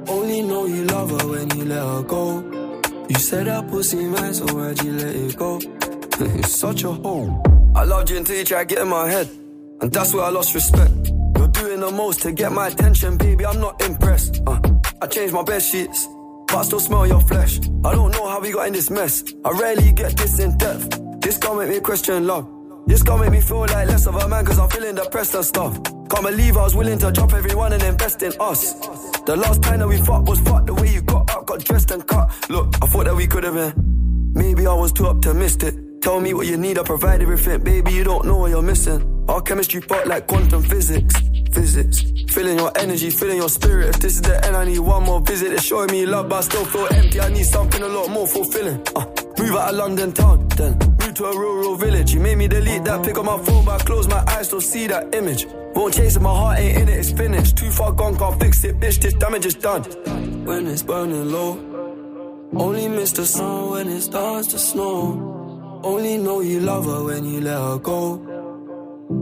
[0.08, 2.42] Only know you love her when you let her go.
[3.08, 5.60] You said that pussy man, so why'd you let it go?
[6.20, 7.42] it's such a hole.
[7.74, 9.28] I loved you until you tried to get in my head.
[9.80, 10.92] And that's where I lost respect.
[11.36, 13.44] You're doing the most to get my attention, baby.
[13.44, 14.40] I'm not impressed.
[14.46, 14.60] Uh,
[15.00, 16.06] I changed my bed sheets,
[16.46, 17.58] but I still smell your flesh.
[17.84, 19.24] I don't know how we got in this mess.
[19.44, 21.00] I rarely get this in depth.
[21.20, 22.48] This gon' make me question love.
[22.92, 25.42] This gon' make me feel like less of a man, cause I'm feeling depressed and
[25.42, 25.82] stuff.
[26.10, 28.74] Can't believe I was willing to drop everyone and invest in us.
[29.24, 31.90] The last time that we fought was fucked the way you got up, got dressed
[31.90, 32.30] and cut.
[32.50, 34.32] Look, I thought that we could have been.
[34.34, 35.74] Maybe I was too optimistic.
[36.02, 37.64] Tell me what you need, I provide everything.
[37.64, 39.11] Baby, you don't know what you're missing.
[39.28, 41.14] Our chemistry fought like quantum physics.
[41.52, 42.02] Physics.
[42.32, 43.90] Feeling your energy, feeling your spirit.
[43.90, 45.50] If this is the end, I need one more visit.
[45.50, 47.20] They're showing me love, but I still feel empty.
[47.20, 48.82] I need something a lot more fulfilling.
[48.96, 49.06] Uh,
[49.38, 52.14] move out of London town, then move to a rural village.
[52.14, 54.60] You made me delete that pick on my phone, but I close my eyes, still
[54.60, 55.46] see that image.
[55.74, 57.56] Won't chase it, my heart ain't in it, it's finished.
[57.58, 59.00] Too far gone, can't fix it, bitch.
[59.00, 59.82] This damage is done.
[60.44, 61.52] When it's burning low,
[62.54, 65.80] only miss the sun when it starts to snow.
[65.84, 68.31] Only know you love her when you let her go.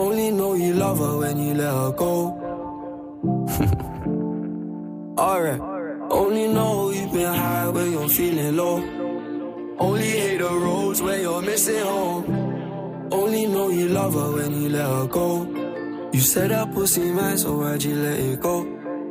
[0.00, 2.14] Only know you love her when you let her go.
[5.18, 5.60] Alright.
[6.10, 8.76] Only know you've been high when you're feeling low.
[9.78, 12.24] Only hate the roads when you're missing home.
[13.12, 15.44] Only know you love her when you let her go.
[16.14, 18.64] You said that pussy man, so why'd you let it go?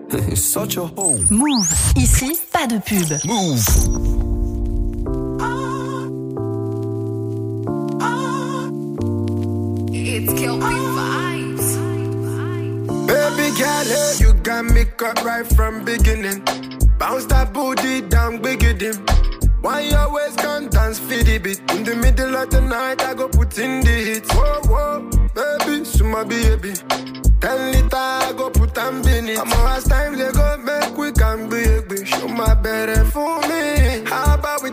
[0.34, 1.24] It's such a home.
[1.30, 1.70] Move.
[1.96, 3.12] Ici, pas de pub.
[3.26, 4.29] Move.
[10.48, 11.76] Vibes.
[13.08, 16.44] Baby girl, hey, you got me cut right from beginning.
[16.98, 18.96] Bounce that booty down, bigger dim.
[19.62, 21.60] Why you always can't dance for the beat?
[21.72, 24.32] In the middle of the night, I go put in the hits.
[24.34, 26.74] Whoa, whoa, baby, suma baby.
[27.42, 29.40] Ten liter, I go put them in it.
[29.40, 34.04] I'm last time they go make we can be a Show my better for me.
[34.06, 34.70] How about we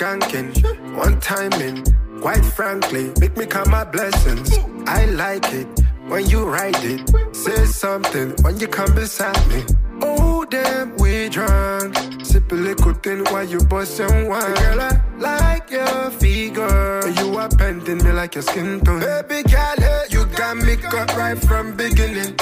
[0.00, 1.84] skanking, one time in.
[2.22, 4.58] Quite frankly, make me count my blessings.
[4.86, 5.66] I like it
[6.08, 7.00] when you write it.
[7.36, 9.62] Say something when you come beside me.
[10.02, 11.96] Oh damn, we drunk.
[12.24, 14.54] Sip a little thing while you bustin' wine.
[14.54, 17.08] Girl, I like your figure.
[17.18, 19.00] You are bending me like your skin tone.
[19.00, 22.36] Baby girl, hey, you got me cut right from beginning.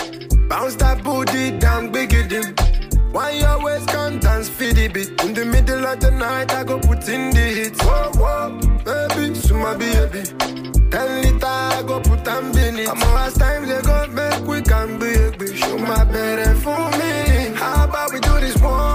[0.49, 2.55] Bounce that booty down, bigger dim.
[3.13, 5.21] Why you always come dance for the beat?
[5.25, 7.81] In the middle of the night, I go put in the hits.
[7.83, 10.23] Whoa, whoa, baby, suma baby.
[10.91, 12.89] Ten liter, I go put in it.
[12.89, 15.19] I'm last time they go make we can be
[15.57, 17.55] Show my better for me.
[17.57, 18.88] How about we do this one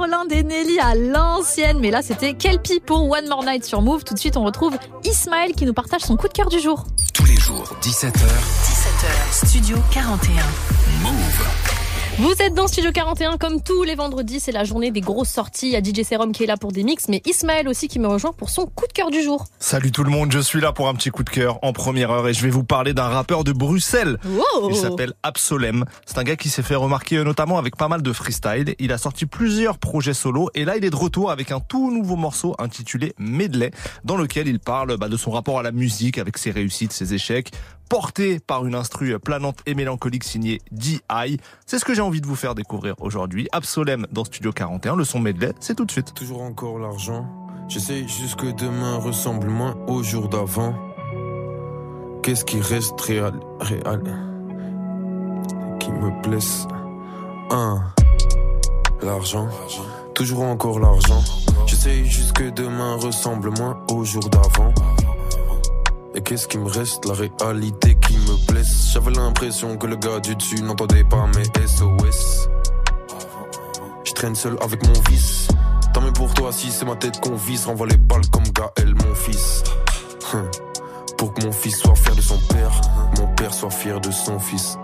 [0.00, 1.78] Roland et Nelly à l'ancienne.
[1.78, 4.02] Mais là, c'était Kelpie pour One More Night sur Move.
[4.02, 6.84] Tout de suite, on retrouve Ismaël qui nous partage son coup de cœur du jour.
[7.12, 8.12] Tous les jours, 17h.
[8.14, 10.32] 17h, Studio 41.
[11.02, 11.79] Move.
[12.18, 15.68] Vous êtes dans Studio 41 comme tous les vendredis, c'est la journée des grosses sorties.
[15.68, 17.98] Il y a DJ Serum qui est là pour des mix, mais Ismaël aussi qui
[17.98, 19.46] me rejoint pour son coup de cœur du jour.
[19.58, 22.10] Salut tout le monde, je suis là pour un petit coup de cœur en première
[22.10, 24.18] heure et je vais vous parler d'un rappeur de Bruxelles.
[24.24, 24.70] Wow.
[24.70, 25.84] Il s'appelle Absolem.
[26.04, 28.74] C'est un gars qui s'est fait remarquer euh, notamment avec pas mal de freestyle.
[28.78, 31.90] Il a sorti plusieurs projets solo et là il est de retour avec un tout
[31.90, 33.70] nouveau morceau intitulé Medley
[34.04, 37.14] dans lequel il parle bah, de son rapport à la musique avec ses réussites, ses
[37.14, 37.52] échecs
[37.90, 41.38] porté par une instru planante et mélancolique signée D.I.
[41.66, 43.46] C'est ce que j'ai envie de vous faire découvrir aujourd'hui.
[43.52, 46.14] Absolem dans Studio 41, le son medley, c'est tout de suite.
[46.14, 47.26] Toujours encore l'argent.
[47.68, 50.74] J'essaie juste que demain ressemble moins au jour d'avant.
[52.22, 54.02] Qu'est-ce qui reste réel, réel
[55.78, 56.66] Qui me blesse?
[57.50, 57.82] Un,
[59.02, 59.48] l'argent.
[60.14, 61.22] Toujours encore l'argent.
[61.66, 64.72] J'essaie juste que demain ressemble moins au jour d'avant.
[66.14, 67.04] Et qu'est-ce qui me reste?
[67.06, 68.90] La réalité qui me blesse.
[68.92, 72.48] J'avais l'impression que le gars du dessus n'entendait pas mes SOS.
[74.04, 75.48] Je traîne seul avec mon vice.
[75.94, 77.66] Tant mieux pour toi si c'est ma tête qu'on vise.
[77.66, 79.62] Renvoie les balles comme Gaël, mon fils.
[80.34, 80.50] Hum.
[81.16, 82.80] Pour que mon fils soit fier de son père,
[83.18, 84.76] mon père soit fier de son fils.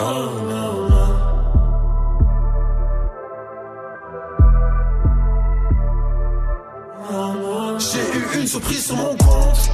[0.00, 0.87] Oh no.
[7.10, 9.70] J'ai eu une surprise sur mon compte.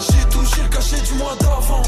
[0.00, 1.82] J'ai touché le cachet du mois d'avant.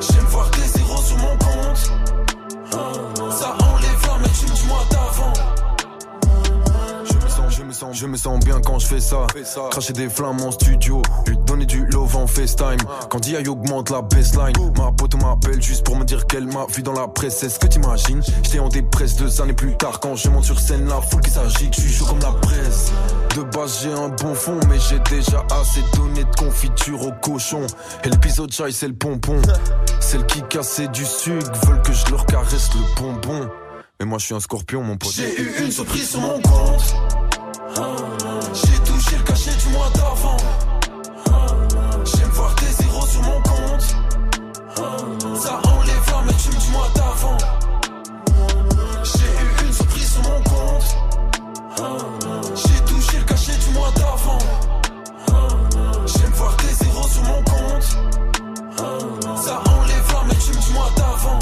[0.00, 1.90] J'aime voir des zéros sur mon compte.
[3.32, 5.37] Ça enlève la mettre du mois d'avant.
[7.92, 9.26] Je me sens, bien quand je fais ça.
[9.70, 12.78] Cracher des flammes en studio, lui donner du love en FaceTime.
[13.10, 16.82] Quand DI augmente la baseline, ma pote m'appelle juste pour me dire qu'elle m'a vu
[16.82, 17.38] dans la presse.
[17.38, 18.22] C'est ce que t'imagines?
[18.42, 21.30] J'étais en dépresse deux années plus tard quand je monte sur scène, la foule qui
[21.30, 22.90] s'agite, je suis comme la presse.
[23.36, 27.66] De base j'ai un bon fond, mais j'ai déjà assez donné de confiture au cochon.
[28.04, 29.42] Et l'épisode chai c'est le pompon.
[30.00, 33.48] Celle qui cassait du sucre veulent que je leur caresse le bonbon.
[34.00, 35.12] Mais moi je suis un scorpion mon pote.
[35.12, 36.94] J'ai eu une surprise sur mon compte.
[38.54, 40.36] J'ai touché le cachet du mois d'avant.
[42.04, 43.96] J'aime voir des zéros sur mon compte.
[45.36, 47.38] Ça enlève la mettre du mois d'avant.
[49.04, 50.96] J'ai eu une surprise sur mon compte.
[52.54, 54.38] J'ai touché le cachet du mois d'avant.
[56.06, 57.82] J'aime voir des zéros sur mon compte.
[59.44, 61.38] Ça enlève la mettre du mois d'avant.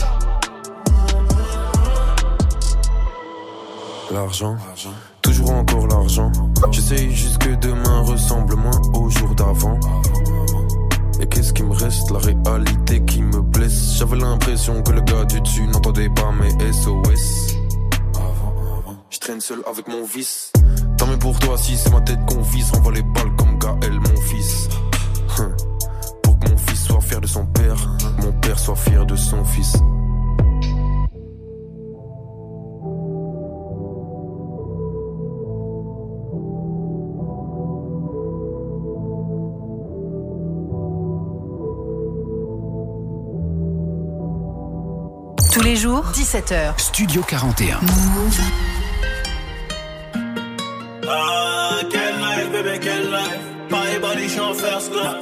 [4.12, 4.56] L'argent,
[5.50, 5.86] encore.
[6.70, 9.78] J'essaye juste que demain ressemble moins au jour d'avant.
[11.20, 12.10] Et qu'est-ce qui me reste?
[12.10, 13.96] La réalité qui me blesse.
[13.98, 17.56] J'avais l'impression que le gars du dessus n'entendait pas mes SOS.
[19.10, 20.52] Je traîne seul avec mon vice.
[20.98, 22.70] Tant mieux pour toi si c'est ma tête qu'on vise.
[22.72, 24.68] Renvoie les balles comme Gaël, mon fils.
[26.22, 29.44] Pour que mon fils soit fier de son père, mon père soit fier de son
[29.44, 29.76] fils.
[45.86, 46.78] Jours, 17h.
[46.78, 47.78] Studio 41.
[51.08, 53.40] Ah, quelle life, bébé, quelle life.
[53.70, 55.14] Paris body, j'suis en first class.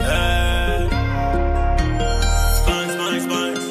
[0.00, 0.88] Hey.
[2.58, 3.66] Spice, spice, spice.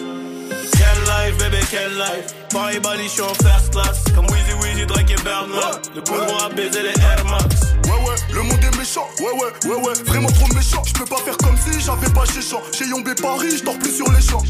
[0.80, 2.34] Quelle life, bébé, quelle life.
[2.52, 4.04] Paris body, en first class.
[4.16, 5.60] Comme Weezy, Weezy, Drake et Birdman.
[5.95, 7.76] Le poumon a baisé les Air Max.
[7.86, 8.30] Ouais ouais,
[8.82, 10.82] ouais ouais, ouais ouais, vraiment trop méchant.
[10.86, 12.61] Je peux pas faire comme si j'avais pas chez champ.
[12.73, 14.41] Chez Yombé Paris, je dors plus sur les champs.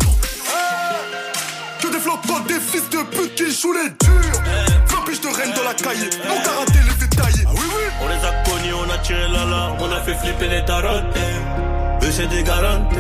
[1.82, 4.42] Que des des fils de pute qui jouent les durs.
[4.88, 7.46] 20 piges de reine dans la cahier, mon karaté les détaillés.
[7.46, 7.84] Ah oui oui.
[8.02, 11.04] On les a connus, on a tiré l'alarme, on a fait flipper les tarotes.
[12.04, 12.96] Eux c'est des garanties.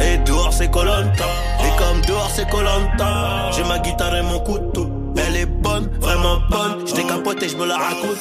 [0.00, 1.24] Et dehors c'est Colanta.
[1.64, 4.88] Et comme dehors c'est Colanta, j'ai ma guitare et mon couteau.
[5.16, 6.86] Elle est bonne, vraiment bonne.
[6.86, 8.18] Je décapote et je me la raconte.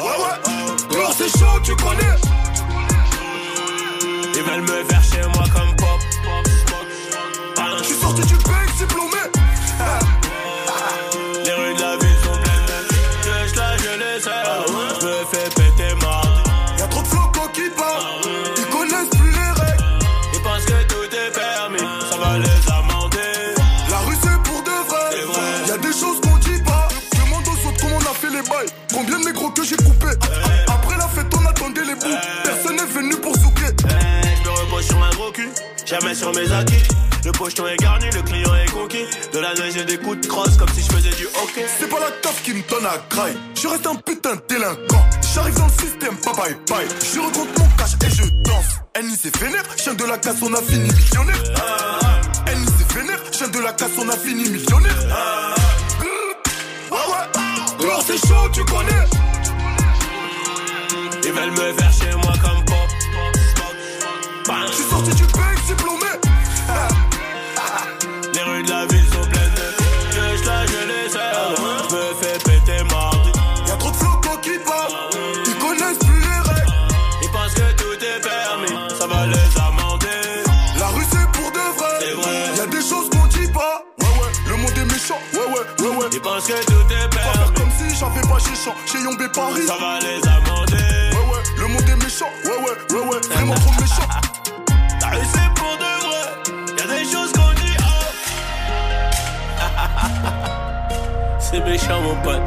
[0.00, 2.16] Ouais ouais, c'est chaud, tu connais.
[4.34, 6.00] Ils veulent me faire chez moi comme pop.
[7.78, 9.39] Je suis sorti du bec diplômé.
[36.00, 36.82] Jamais sur mes acquis.
[37.24, 39.04] Le pocheton est garni, le client est conquis.
[39.32, 41.66] De la neige et des coups de crosse comme si je faisais du hockey.
[41.78, 43.36] C'est pas la taf qui me donne à graille.
[43.60, 45.04] Je reste un putain de délinquant.
[45.34, 46.88] J'arrive dans le système, pas bye bye.
[47.02, 48.80] Je recompte mon cash et je danse.
[48.96, 51.42] Annie c'est vénère, chien de la casse, on a fini millionnaire.
[52.46, 54.96] Annie c'est vénère, chien de la casse, on a fini millionnaire.
[56.90, 59.04] Ouais ouais, c'est chaud, tu connais.
[61.22, 62.64] Ils veulent me faire chez moi comme
[64.50, 64.56] pop.
[64.68, 66.06] Je suis sorti du bec diplômé.
[68.34, 69.66] Les rues de la ville sont pleines de
[70.12, 71.18] Je là, je les sais.
[71.88, 73.32] Je me fais péter mardi.
[73.66, 74.94] Y'a trop de flocons qui parlent,
[75.46, 76.72] ils connaissent plus les règles.
[77.22, 80.44] Ils pensent que tout est permis, ça va les amender.
[80.78, 82.56] La rue c'est pour de vrai.
[82.56, 83.84] Y'a des choses qu'on dit pas.
[84.00, 85.20] Ouais ouais, le monde est méchant.
[85.34, 86.06] Ouais ouais, ouais ouais.
[86.12, 88.74] Ils pensent que tout est Pas faire permis, comme si j'avais pas chez champ.
[88.86, 89.66] Chez Yombé Paris.
[89.66, 91.10] ça va les amender.
[91.12, 92.30] Ouais ouais, le monde est méchant.
[92.44, 94.08] Ouais ouais, ouais ouais, vraiment trop méchant.
[95.20, 96.22] La rue c'est pour de vrai,
[96.78, 97.76] y'a des choses qu'on dit.
[97.80, 97.84] oh.
[101.38, 102.40] c'est méchant mon pote.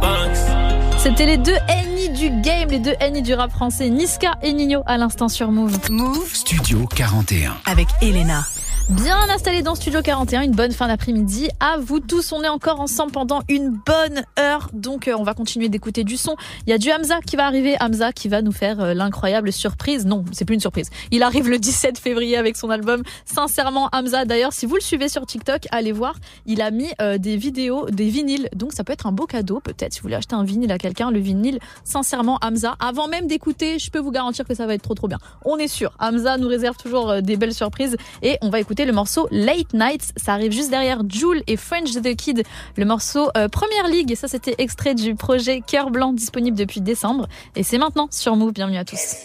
[0.00, 0.98] Banks.
[0.98, 4.82] C'était les deux Annie du game, les deux Annie du rap français, Niska et Nino
[4.86, 5.78] à l'instant sur Move.
[5.90, 7.56] Move Studio 41.
[7.66, 8.44] avec Elena.
[8.88, 11.48] Bien installé dans Studio 41, une bonne fin d'après-midi.
[11.58, 14.70] À vous tous, on est encore ensemble pendant une bonne heure.
[14.72, 16.36] Donc, euh, on va continuer d'écouter du son.
[16.68, 17.74] Il y a du Hamza qui va arriver.
[17.80, 20.06] Hamza qui va nous faire euh, l'incroyable surprise.
[20.06, 20.90] Non, c'est plus une surprise.
[21.10, 24.24] Il arrive le 17 février avec son album Sincèrement Hamza.
[24.24, 26.14] D'ailleurs, si vous le suivez sur TikTok, allez voir.
[26.46, 28.48] Il a mis euh, des vidéos, des vinyles.
[28.54, 29.94] Donc, ça peut être un beau cadeau, peut-être.
[29.94, 32.76] Si vous voulez acheter un vinyle à quelqu'un, le vinyle Sincèrement Hamza.
[32.78, 35.18] Avant même d'écouter, je peux vous garantir que ça va être trop, trop bien.
[35.44, 35.92] On est sûr.
[35.98, 37.96] Hamza nous réserve toujours des belles surprises.
[38.22, 40.12] Et on va écouter le morceau Late Nights.
[40.16, 42.42] Ça arrive juste derrière Joule et French the Kid,
[42.76, 44.14] le morceau euh, Première Ligue.
[44.14, 47.26] Ça, c'était extrait du projet Cœur Blanc disponible depuis décembre.
[47.54, 48.52] Et c'est maintenant sur Move.
[48.52, 49.16] Bienvenue à tous.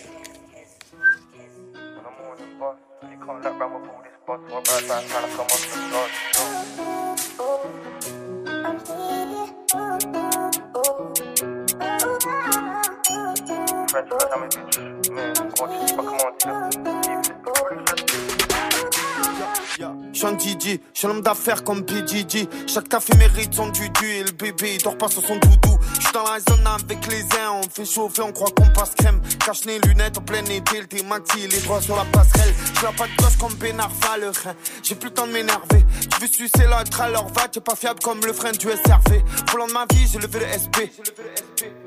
[20.13, 22.47] J'suis un DJ, j'suis un homme d'affaires comme PGG.
[22.67, 25.77] Chaque café mérite son dudu et le bébé il dort pas sur son doudou.
[26.11, 29.21] J'suis dans la zone avec les uns, on fait chauffer, on croit qu'on passe crème.
[29.45, 32.53] Cache les lunettes en plein été, le thé maxi, les doigts sur la passerelle.
[32.75, 34.55] J'fais pas de gosse comme Benarfa, le rein.
[34.83, 35.85] J'ai plus le temps de m'énerver.
[36.09, 39.23] Tu veux sucer l'autre alors va, t'es pas fiable comme le frein du SRV.
[39.51, 40.77] Volant de ma vie, j'ai levé le SP.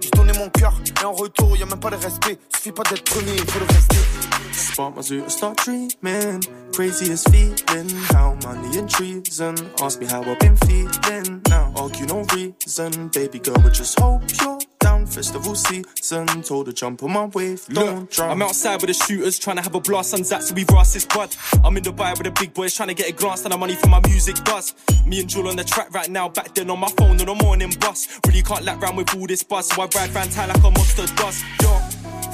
[0.01, 2.39] J'ai donné mon cœur et en retour, y'a même pas de respect.
[2.55, 3.97] Suffit pas d'être premier, faut le rester.
[4.53, 6.41] Spot my zoo, start dreaming.
[6.72, 7.89] Craziest feeling.
[8.12, 9.55] How money and treason.
[9.83, 11.43] Ask me how I've been feeling.
[11.49, 13.09] Now, argue no reason.
[13.09, 15.07] Baby girl, but just hope you're down.
[15.07, 16.27] Festival season.
[16.43, 17.65] Told her jump on my wave.
[17.67, 18.31] Don't Look, drown.
[18.31, 20.95] I'm outside with the shooters trying to have a blast on Zach, so we've asked
[20.95, 21.35] this bud.
[21.65, 23.75] I'm in Dubai with the big boys trying to get a glance on the money
[23.75, 24.75] for my music buzz.
[25.07, 27.35] Me and Jewel on the track right now, back then on my phone on the
[27.35, 28.21] morning bus.
[28.27, 30.71] Really can't lap round with all this buzz, so I ride round town like a
[30.71, 31.43] monster does.
[31.62, 31.81] Yo,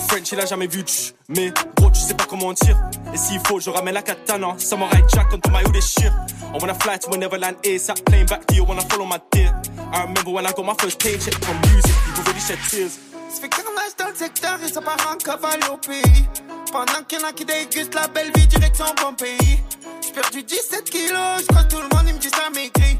[0.08, 0.84] French, il a jamais vu
[1.28, 2.76] mais gros, tu sais pas comment on tire.
[3.12, 4.54] Et s'il faut, je ramène la katana.
[4.58, 6.12] Samurai Jack on my maillot shit.
[6.52, 9.54] I wanna fly to a Neverland ASAP, plane back to you, wanna follow my dear.
[9.92, 12.98] I remember when I got my first paycheck from music, people really shed tears.
[13.30, 16.24] Ça fait carnage dans le secteur et ça part en cavale au pays.
[16.72, 19.58] Pendant qu'il y en a qui dégustent la belle vie, direction bon pays.
[20.04, 22.98] J'ai perdu 17 kilos, je tout le monde il me dit ça maigrit.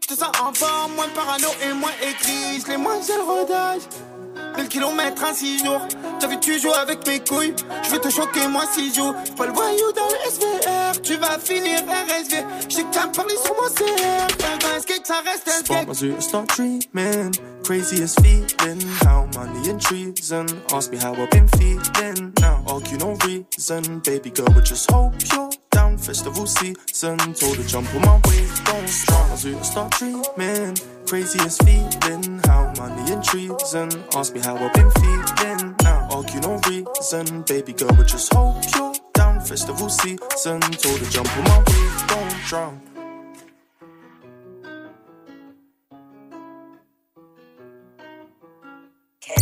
[0.00, 2.60] Je te sens en forme, moins parano et moins écrit.
[2.60, 4.11] Je les moins j'ai le.
[4.56, 5.80] 1000 kilomètres en 6 jours.
[6.20, 7.54] T'as vu, tu joues avec mes couilles.
[7.82, 9.12] Je vais te choquer, moi, si joue.
[9.36, 11.02] Pas le voyou dans le SVR.
[11.02, 12.44] Tu vas finir RSV.
[12.68, 14.74] Je sais que t'as parlé sur mon CR.
[14.74, 15.88] Un skate, ça reste un skate.
[15.88, 17.32] my zoo, start dreaming.
[17.64, 18.80] Craziest feeling.
[19.04, 20.46] How money and treason.
[20.72, 22.32] Ask me how I've been feeling.
[22.40, 24.00] Now, argue no reason.
[24.04, 25.98] Baby girl, but just hope you're down.
[25.98, 27.18] Festival season.
[27.34, 28.64] Told her jump on my wave.
[28.64, 30.76] Don't stop my zoo, start dreaming.
[31.06, 32.40] Craziest feeling.
[32.46, 33.88] How money and treason.
[34.14, 35.74] Ask me how I've been feeling.
[35.82, 37.42] Now, argue no reason.
[37.42, 39.40] Baby girl, but just hope you're down.
[39.40, 40.60] Festival season.
[40.60, 42.06] Told her jump on my wave.
[42.08, 42.80] Don't drown.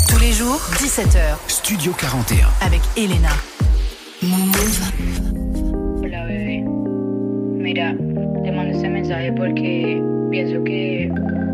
[0.08, 2.48] Tous les jours, 17h, Studio 41.
[2.60, 3.30] avec Elena.
[6.02, 6.64] Hola bebé.
[6.66, 7.94] Mira,
[8.42, 11.49] te mando este mensaje porque pienso que lo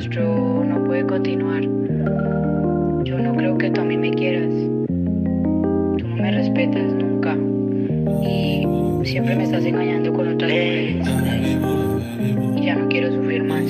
[0.00, 1.60] nuestro no puede continuar.
[3.04, 4.48] Yo no creo que tú a mí me quieras.
[4.88, 7.36] Tú no me respetas nunca.
[8.26, 8.64] Y
[9.04, 11.06] siempre me estás engañando con otras mujeres.
[12.56, 13.64] Y ya no quiero sufrir más.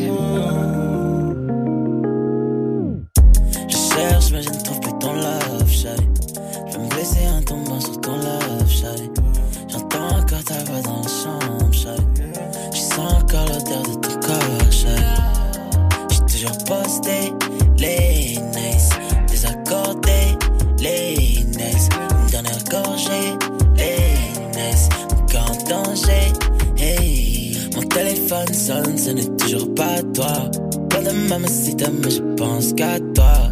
[31.31, 33.51] Mamacita, mais je pense qu'à toi.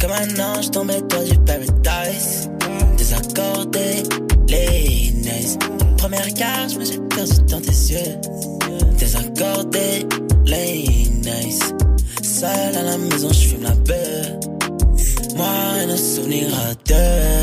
[0.00, 2.50] Comme un ange tombé toi du paradise.
[2.96, 4.02] Désaccordé,
[4.48, 5.56] les nice
[5.96, 6.28] Première
[6.68, 8.20] je me suis perdu dans tes yeux.
[8.98, 10.06] Désaccordé,
[10.44, 10.84] les
[11.24, 11.60] nice
[12.22, 14.38] Seul à la maison, je fume la beuh
[15.36, 17.39] Moi, rien souvenir à deux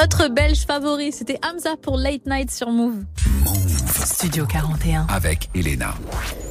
[0.00, 3.02] Notre belge favori, c'était Hamza pour Late Night sur Move.
[4.04, 5.08] Studio 41.
[5.08, 5.92] Avec Elena.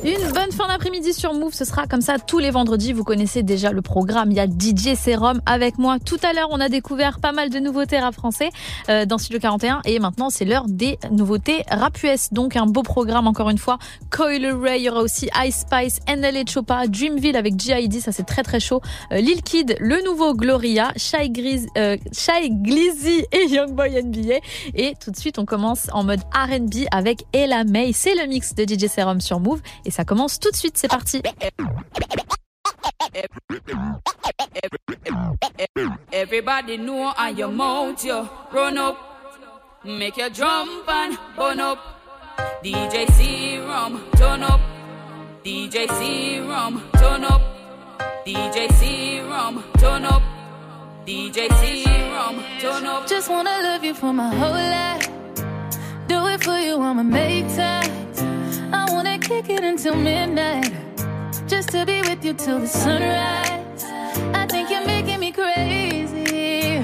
[0.03, 2.93] Une bonne fin d'après-midi sur Move, ce sera comme ça tous les vendredis.
[2.93, 4.29] Vous connaissez déjà le programme.
[4.31, 5.97] Il y a DJ Serum avec moi.
[5.99, 8.49] Tout à l'heure, on a découvert pas mal de nouveautés rap français
[8.89, 12.31] euh, dans Studio 41 et maintenant c'est l'heure des nouveautés rap US.
[12.31, 13.79] Donc un beau programme encore une fois.
[14.11, 17.99] Coil Ray, il y aura aussi Ice Spice, NLA Chopa, Dreamville avec G.I.D.
[17.99, 18.81] Ça c'est très très chaud.
[19.11, 21.33] Euh, Lil Kid, le nouveau Gloria, Shy,
[21.75, 21.97] euh,
[22.49, 24.35] Glizzy et Youngboy NBA.
[24.75, 27.93] Et tout de suite, on commence en mode R&B avec Ella May.
[27.93, 30.77] C'est le mix de DJ Serum sur Move et ça commence tout de suite.
[30.77, 31.21] C'est parti.
[36.11, 38.97] Everybody know on your mouth, you run up,
[39.85, 41.79] make your jump and burn up.
[42.63, 44.59] DJ Serum, turn up.
[45.43, 47.41] DJ Serum, turn up.
[48.25, 50.21] DJ Serum, turn up.
[51.05, 53.07] DJ Serum, turn up.
[53.07, 55.09] Just wanna love you for my whole life.
[56.07, 57.91] Do it for you, I'ma make time.
[58.73, 60.71] I wanna kick it until midnight.
[61.47, 63.83] Just to be with you till the sunrise.
[64.41, 66.81] I think you're making me crazy.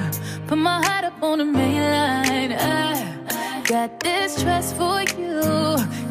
[0.47, 2.51] Put my heart up on the main line.
[2.51, 5.39] I got this trust for you.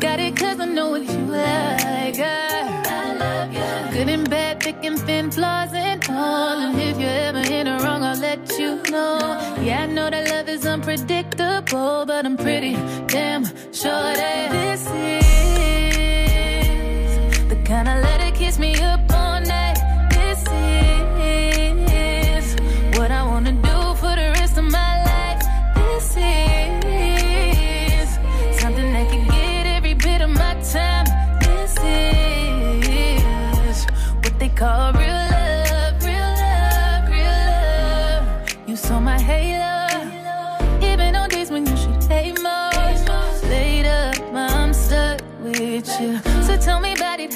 [0.01, 2.19] Got it cause I know what you like.
[2.19, 3.95] I, I love you.
[3.95, 6.59] Good and bad, thick and thin, flaws and all.
[6.65, 9.19] And if you're ever in the wrong, I'll let you know.
[9.61, 12.73] Yeah, I know that love is unpredictable, but I'm pretty
[13.07, 15.23] damn sure that this is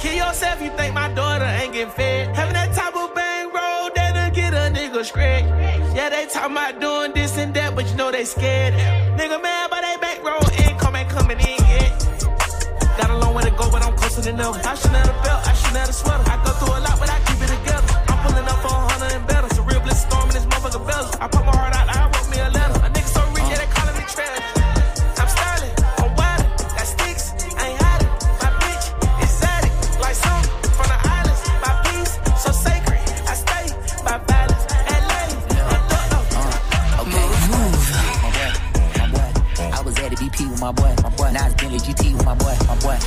[0.00, 2.34] Kill yourself, you think my daughter ain't get fed.
[2.36, 5.42] Having that type of bang roll that'll get a nigga scratch.
[5.92, 8.74] Yeah, they talk about doing this and that, but you know they scared.
[9.18, 11.90] Nigga mad by they back roll income ain't coming in yet.
[12.96, 14.54] Got a long way to go, but I'm closer than them.
[14.62, 16.28] I should never felt, I should never sweat.
[16.28, 17.90] I go through a lot, but I keep it together.
[18.06, 19.46] I'm pulling up on 100 and better.
[19.46, 21.10] It's a real bliss storm in this motherfucker belly.
[21.18, 22.17] I put my heart out, I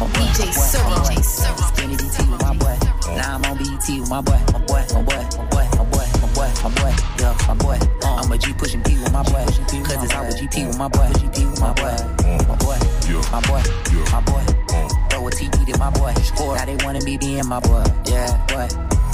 [0.02, 0.20] my boy.
[0.34, 1.24] DJ
[1.70, 2.78] Skinny BT with my boy.
[3.16, 6.08] Now I'm on BT with my boy, my boy, my boy, my boy, my boy,
[6.22, 7.80] my boy, my boy, yeah, my boy.
[8.04, 11.08] I'm a G pushing P with my boy, cause it's always GT with my boy,
[11.22, 11.96] GT with my boy,
[12.48, 12.78] my boy,
[13.32, 13.62] my boy,
[14.12, 14.46] my boy.
[15.10, 16.56] Throw a TD to my boy, score.
[16.56, 18.68] Now they wanna be being my boy, yeah, boy,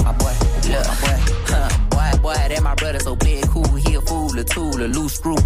[0.03, 0.33] my boy,
[0.63, 2.33] yeah, my boy, huh, boy, boy.
[2.33, 5.37] That my brother so big, cool, he a fool, a tool, a loose screw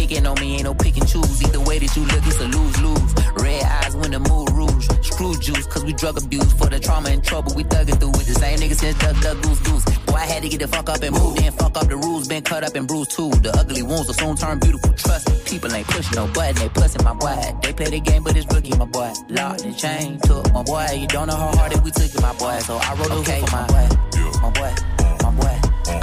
[0.00, 1.42] picking on me, ain't no pick and choose.
[1.44, 3.10] Either way that you look, it's a lose lose.
[3.36, 4.86] Red eyes when the mood rouge.
[5.02, 6.52] Screw juice, cause we drug abuse.
[6.54, 9.36] For the trauma and trouble, we thuggin' through with the same niggas since Duck Duck
[9.42, 9.84] Goose Goose.
[10.06, 12.28] Boy, I had to get the fuck up and move, then fuck up the rules.
[12.28, 13.30] Been cut up and bruised too.
[13.44, 14.92] The ugly wounds will soon turn beautiful.
[14.94, 17.36] Trust me, people ain't pushin' no button, they pussin' my boy.
[17.62, 19.12] They play the game, but it's rookie, my boy.
[19.28, 20.86] Locked and chain, took my boy.
[20.96, 22.58] You don't know how hard that we took it, my boy.
[22.60, 23.88] So I wrote okay, a for my boy.
[24.16, 24.40] Yeah.
[24.40, 24.89] My boy.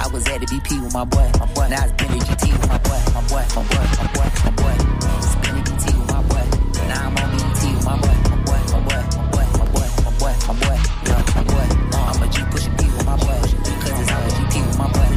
[0.00, 1.68] I was at the BP with my boy, my boy.
[1.68, 4.50] Now I spin the GT with my boy, my boy, my boy, my boy, my
[4.54, 4.76] boy.
[5.20, 6.44] Spin the GT with my boy.
[6.86, 9.88] Now I'm on BT with my boy, my boy, my boy, my boy, my boy,
[10.06, 11.66] my boy, my boy, yeah, my boy.
[11.98, 13.42] I'm a G pushing P with my boy,
[13.82, 15.10] cause it's on the GT with my boy,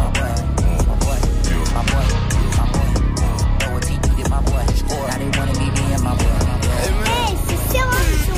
[0.00, 0.32] my boy,
[0.88, 1.18] my boy,
[1.76, 2.06] my boy,
[2.56, 2.88] my boy.
[3.60, 4.64] Throw a TD my boy.
[5.06, 6.40] Now they wanna be me and my boy.
[6.80, 8.32] Hey, Cecilia,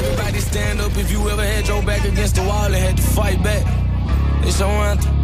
[0.00, 3.02] Everybody stand up if you ever had your back against the wall and had to
[3.02, 3.64] fight back.
[4.42, 5.17] It's your anthem.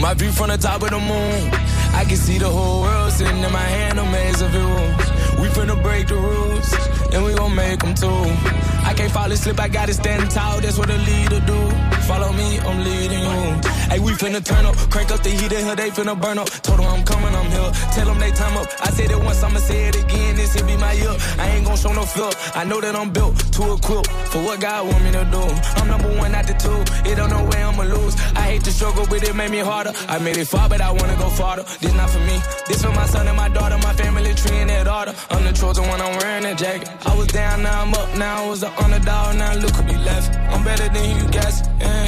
[0.00, 1.50] My view from the top of the moon.
[1.92, 5.40] I can see the whole world sitting in my hand, a maze of you.
[5.42, 6.72] We finna break the rules,
[7.12, 8.08] and we gon' make them too.
[8.08, 11.89] I can't fall asleep, I gotta stand tall, that's what a leader do.
[12.10, 13.70] Follow me, I'm leading you.
[13.90, 16.48] Hey, we finna turn up, crank up the heat in here, they finna burn up.
[16.66, 17.70] Told them I'm coming, I'm here.
[17.94, 18.66] Tell them they time up.
[18.82, 20.34] I said it once, I'ma say it again.
[20.34, 21.14] This here be my year.
[21.38, 22.30] I ain't gon' show no fear.
[22.54, 25.42] I know that I'm built to equip for what God want me to do.
[25.78, 26.80] I'm number one, not the two.
[27.08, 28.14] It don't know where I'ma lose.
[28.34, 29.92] I hate to struggle, but it made me harder.
[30.08, 31.64] I made it far, but I wanna go farther.
[31.80, 32.36] This not for me.
[32.66, 35.14] This for my son and my daughter, my family tree and that order.
[35.30, 36.90] I'm the chosen one, I'm wearing that jacket.
[37.06, 39.98] I was down, now I'm up, now I was the underdog, now look who be
[39.98, 40.34] left.
[40.52, 41.62] I'm better than you guess.
[41.80, 41.99] Yeah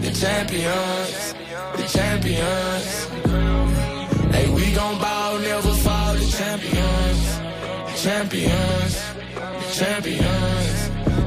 [0.00, 1.34] the champions,
[1.76, 2.90] the champions.
[4.34, 7.22] Hey, we gon' ball, never fall, the champions,
[7.88, 8.94] the champions,
[9.34, 10.78] the champions.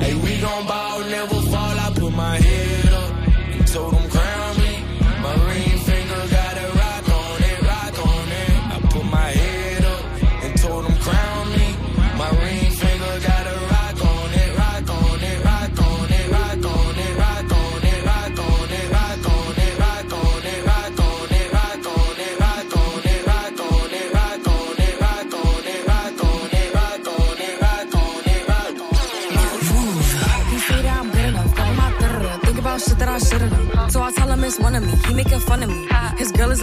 [0.04, 1.76] Hey, we gon' ball, never fall.
[1.86, 3.12] I put my head up
[3.56, 4.03] and told them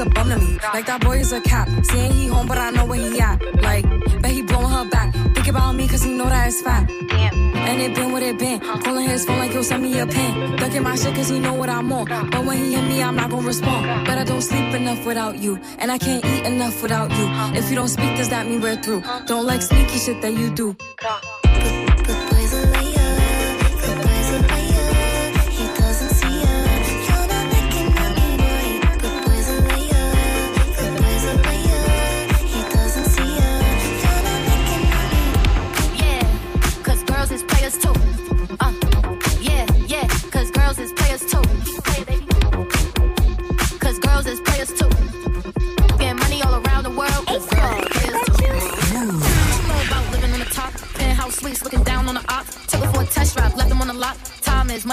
[0.01, 0.59] a bum to me.
[0.75, 1.69] Like that boy is a cap.
[1.85, 3.39] Saying he home, but I know where he at.
[3.63, 3.85] Like,
[4.23, 5.13] bet he blowing her back.
[5.35, 6.91] Think about me, cause he know that it's fat.
[6.91, 8.61] And it been what it been.
[8.61, 10.57] Calling his phone like, yo, send me a pin.
[10.57, 12.07] Ducking my shit cause he know what I'm on.
[12.31, 14.07] But when he hit me, I'm not gonna respond.
[14.07, 15.61] But I don't sleep enough without you.
[15.79, 17.27] And I can't eat enough without you.
[17.59, 19.03] If you don't speak, does that mean we're through?
[19.27, 20.77] Don't like sneaky shit that you do.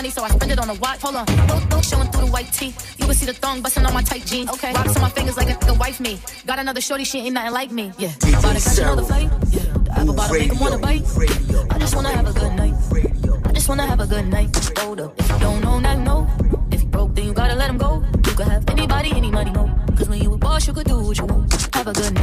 [0.07, 1.01] Money, so I spend it on a watch.
[1.01, 2.73] Hold on, don't, don't showing through the white tee.
[2.97, 4.49] You can see the thong busting on my tight jeans.
[4.51, 6.19] Okay, rocks on my fingers like a nigga wife me.
[6.45, 7.91] Got another shorty, she ain't nothing like me.
[7.97, 9.29] Yeah, about to catch another flight.
[9.51, 11.03] Yeah, the apple bottom make 'em wanna bite.
[11.71, 12.75] I just wanna have a good night.
[13.45, 14.49] I just wanna have a good night.
[14.79, 16.27] Hold up, if you don't know, now know.
[16.71, 18.03] If you broke, then you gotta let him go.
[18.27, 19.69] You could have anybody, any money, no.
[19.97, 21.47] Cause when you a boss, you could do what you want.
[21.75, 22.16] Have a good night.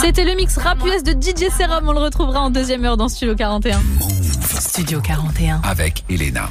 [0.00, 1.88] C'était le mix rap US de DJ Serum.
[1.88, 3.80] On le retrouvera en deuxième heure dans Studio 41.
[4.60, 5.60] Studio 41.
[5.64, 6.48] Avec Elena.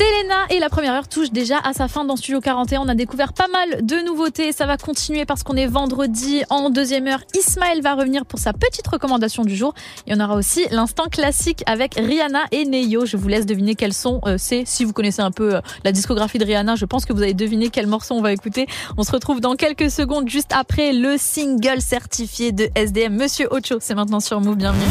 [0.00, 2.80] Selena et la première heure touche déjà à sa fin dans Studio 41.
[2.80, 4.50] On a découvert pas mal de nouveautés.
[4.50, 6.42] Ça va continuer parce qu'on est vendredi.
[6.48, 9.74] En deuxième heure, Ismaël va revenir pour sa petite recommandation du jour.
[10.06, 13.04] Et on aura aussi l'instant classique avec Rihanna et Neyo.
[13.04, 14.22] Je vous laisse deviner quels sont.
[14.24, 17.12] Euh, c'est si vous connaissez un peu euh, la discographie de Rihanna, je pense que
[17.12, 18.66] vous avez deviné quel morceau on va écouter.
[18.96, 23.16] On se retrouve dans quelques secondes juste après le single certifié de SDM.
[23.16, 24.56] Monsieur Ocho, c'est maintenant sur Move.
[24.56, 24.86] Bienvenue.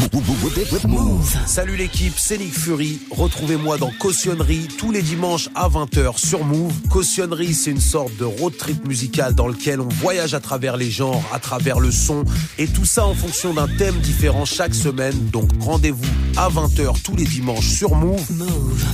[1.46, 3.00] Salut l'équipe, c'est Nick Fury.
[3.10, 4.68] Retrouvez-moi dans Cautionnerie
[5.02, 6.72] dimanches à 20h sur Move.
[6.88, 10.90] Cautionnerie, c'est une sorte de road trip musical dans lequel on voyage à travers les
[10.90, 12.24] genres, à travers le son,
[12.58, 15.28] et tout ça en fonction d'un thème différent chaque semaine.
[15.30, 16.04] Donc rendez-vous
[16.36, 18.26] à 20h tous les dimanches sur Move.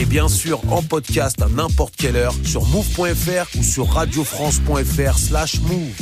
[0.00, 5.61] Et bien sûr en podcast à n'importe quelle heure sur move.fr ou sur radiofrance.fr slash
[5.61, 5.94] move.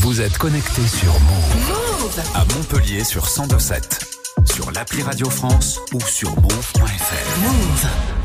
[0.00, 2.20] Vous êtes connecté sur Move.
[2.34, 4.06] À Montpellier sur 1027.
[4.44, 7.40] Sur l'appli Radio France ou sur move.fr.
[7.42, 8.19] Move.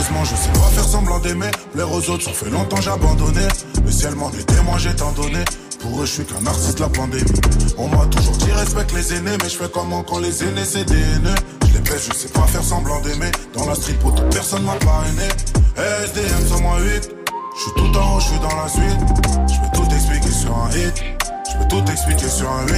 [0.00, 1.50] Je sais pas faire semblant d'aimer.
[1.74, 3.46] Plaire aux autres, ça fait longtemps j'ai abandonné.
[3.90, 5.44] Si elle m'en était, moi j'ai donné.
[5.80, 7.40] Pour eux, je suis qu'un artiste de la pandémie.
[7.76, 10.84] On m'a toujours dit respecte les aînés, mais je fais comment quand les aînés c'est
[10.84, 11.34] des haineux?
[11.66, 13.30] Je les baisse, je sais pas faire semblant d'aimer.
[13.54, 15.28] Dans la street, pour toute personne m'a parrainé.
[15.76, 17.10] SDM sur moi 8.
[17.56, 19.00] Je suis tout en haut, je suis dans la suite.
[19.48, 21.02] Je peux tout expliquer sur un hit.
[21.52, 22.74] Je peux tout expliquer sur un 8.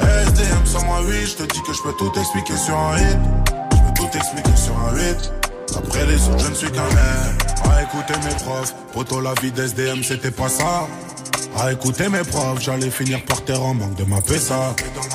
[0.00, 1.26] SDM sur moi 8.
[1.26, 3.18] Je te dis que je peux tout expliquer sur un hit.
[3.72, 5.32] Je peux tout expliquer sur un 8.
[5.76, 7.46] Après les autres, je ne suis qu'un mec.
[7.70, 8.74] À écouter mes profs.
[8.92, 10.86] Poto, la vie d'SDM, c'était pas ça.
[11.58, 14.74] À écouter mes profs, j'allais finir par terre en manque de ma ça.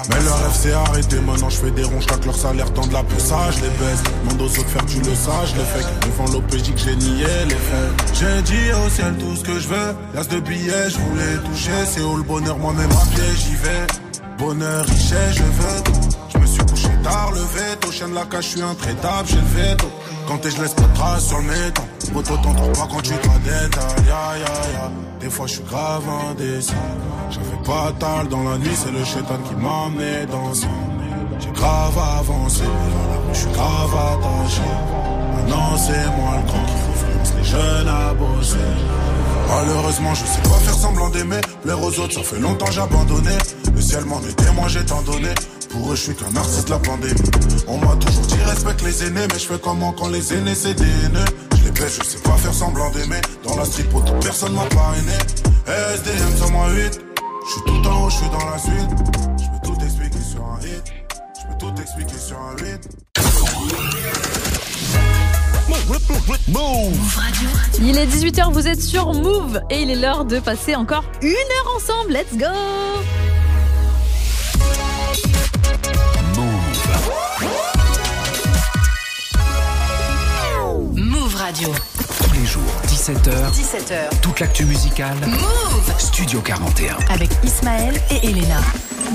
[0.10, 2.94] Mais le rêve s'est arrêté, maintenant je fais des ronds, chaque leur salaire tend de
[2.94, 4.02] la je les baisse.
[4.24, 5.86] Demande aux autres faire tu le saches, les faits.
[6.02, 8.16] Devant l'OPJ que j'ai nié les faits.
[8.20, 9.96] J'ai dit au ciel tout ce que je veux.
[10.16, 11.86] L'as de billets, je voulais toucher.
[11.86, 13.88] C'est où le bonheur, moi-même à pied, j'y vais.
[14.40, 16.31] Bonheur, richesse, je veux.
[17.04, 17.92] Tard, le veto.
[17.92, 19.88] Chien de la cage, je suis intraitable, j'ai le veto.
[20.28, 21.86] Quand je laisse pas de traces sur le métal.
[22.14, 24.06] Poto, pas quand tu te détail.
[24.06, 24.92] Ya, ya, ya.
[25.20, 26.74] Des fois, je suis grave indécis.
[27.30, 30.54] J'avais pas tal dans la nuit, c'est le chétan qui m'a amené dans.
[31.40, 32.64] J'ai grave avancé,
[33.34, 34.62] je suis grave attaché.
[35.36, 38.58] Maintenant, c'est moi le grand qui influence les jeunes à bosser.
[39.48, 41.42] Malheureusement, je sais pas faire semblant d'aimer.
[41.64, 43.38] Plaire aux autres, ça fait longtemps j'ai abandonné.
[43.74, 45.30] Le ciel m'en était, moi j'ai tant donné.
[45.72, 47.14] Pour eux, je suis qu'un artiste de la pandémie.
[47.68, 50.74] On m'a toujours dit respecte les aînés, mais je fais comment quand les aînés c'est
[50.74, 51.26] des haineux.
[51.58, 53.22] Je les baisse, je sais pas faire semblant d'aimer.
[53.46, 55.14] Dans la street, pour personne m'a parrainé.
[55.68, 57.02] SDM sur moi 8.
[57.46, 58.90] Je suis tout en haut, je suis dans la suite.
[59.38, 60.84] Je peux tout expliquer sur un hit.
[61.40, 63.02] Je peux tout expliquer sur un 8.
[67.82, 71.30] Il est 18h, vous êtes sur Move et il est l'heure de passer encore une
[71.30, 72.14] heure ensemble.
[72.14, 72.48] Let's go
[81.52, 81.91] radio.
[82.42, 83.52] Tous les jours, 17h.
[83.52, 84.20] 17h.
[84.22, 85.16] Toute l'actu musicale.
[85.28, 86.98] Move Studio 41.
[87.14, 88.62] Avec Ismaël et Elena.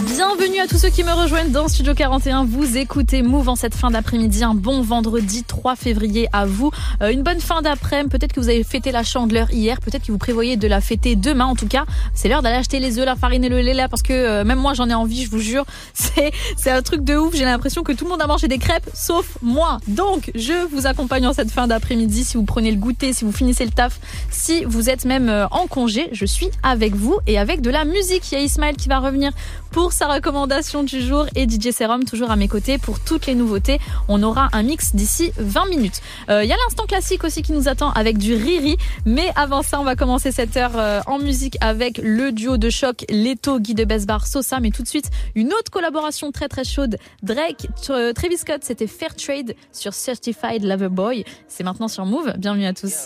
[0.04, 2.44] Bienvenue à tous ceux qui me rejoignent dans Studio 41.
[2.44, 4.44] Vous écoutez Move en cette fin d'après-midi.
[4.44, 6.70] Un bon vendredi 3 février à vous.
[7.02, 8.10] Euh, une bonne fin d'après-midi.
[8.10, 9.80] Peut-être que vous avez fêté la chandeleur hier.
[9.80, 11.46] Peut-être que vous prévoyez de la fêter demain.
[11.46, 13.88] En tout cas, c'est l'heure d'aller acheter les œufs, la farine et le lait là
[13.88, 15.64] parce que euh, même moi j'en ai envie, je vous jure.
[15.94, 17.34] C'est c'est un truc de ouf.
[17.34, 19.78] J'ai l'impression que tout le monde a mangé des crêpes sauf moi.
[19.88, 22.24] Donc, je vous accompagne en cette fin d'après-midi.
[22.24, 23.98] Si vous prenez le goûter, si vous finissez le taf,
[24.30, 27.84] si vous êtes même euh, en congé, je suis avec vous et avec de la
[27.84, 28.30] musique.
[28.30, 29.32] Il y a Ismaël qui va revenir
[29.70, 33.34] pour sa recommandation du jour et DJ Serum toujours à mes côtés pour toutes les
[33.34, 33.78] nouveautés.
[34.08, 36.00] On aura un mix d'ici 20 minutes.
[36.30, 38.76] Euh, Il y a l'instant classique aussi qui nous attend avec du Riri.
[39.04, 42.70] Mais avant ça, on va commencer cette heure euh, en musique avec le duo de
[42.70, 44.60] choc Leto, Guy de Besbar, Sosa.
[44.60, 46.96] Mais tout de suite, une autre collaboration très très chaude.
[47.22, 51.24] Drake, Tra- Travis Scott, c'était Fair Trade sur Certified Lover Boy.
[51.48, 52.34] C'est maintenant sur Move.
[52.38, 53.05] Bienvenue à tous.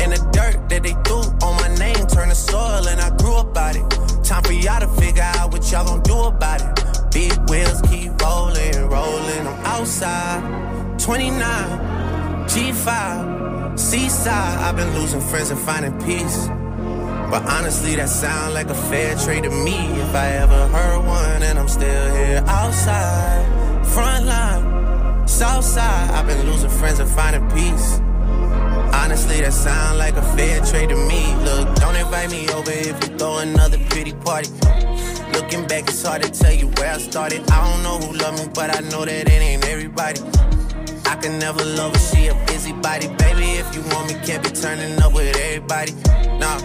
[0.00, 3.36] And the dirt that they threw on my name turned to soil, and I grew
[3.36, 3.84] about it.
[4.24, 7.10] Time for y'all to figure out what y'all gon' do about it.
[7.12, 9.46] Big wheels keep rolling, rolling.
[9.46, 11.40] I'm outside, 29,
[12.46, 14.58] G5, Seaside.
[14.60, 16.48] I've been losing friends and finding peace.
[17.30, 19.76] But honestly, that sound like a fair trade to me.
[20.00, 26.10] If I ever heard one, and I'm still here outside, front line, south side.
[26.10, 28.00] I've been losing friends and finding peace.
[28.94, 31.34] Honestly, that sound like a fair trade to me.
[31.44, 34.50] Look, don't invite me over if you throw another pretty party.
[35.32, 37.48] Looking back, it's hard to tell you where I started.
[37.50, 40.20] I don't know who love me, but I know that it ain't everybody.
[41.06, 43.08] I can never love her, she a busybody.
[43.18, 45.92] Baby, if you want me, can't be turning up with everybody.
[46.38, 46.58] Nah,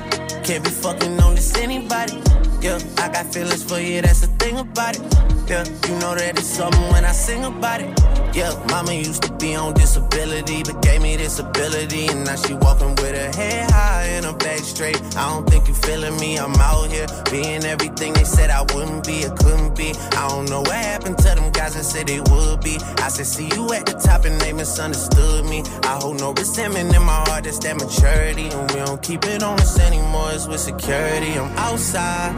[0.44, 2.22] can't be fucking on this anybody.
[2.62, 5.33] Yeah, I got feelings for you, that's the thing about it.
[5.46, 8.00] Yeah, you know that it's something when I sing about it.
[8.34, 12.08] Yeah, mama used to be on disability, but gave me this ability.
[12.08, 14.96] And now she walking with her head high and her back straight.
[15.18, 19.06] I don't think you feeling me, I'm out here being everything they said I wouldn't
[19.06, 19.94] be, or couldn't be.
[20.16, 22.78] I don't know what happened to them guys that said they would be.
[22.98, 25.62] I said, see you at the top and they misunderstood me.
[25.84, 28.48] I hold no resentment in my heart, that's that maturity.
[28.48, 31.34] And we don't keep it on us anymore, it's with security.
[31.38, 32.32] I'm outside,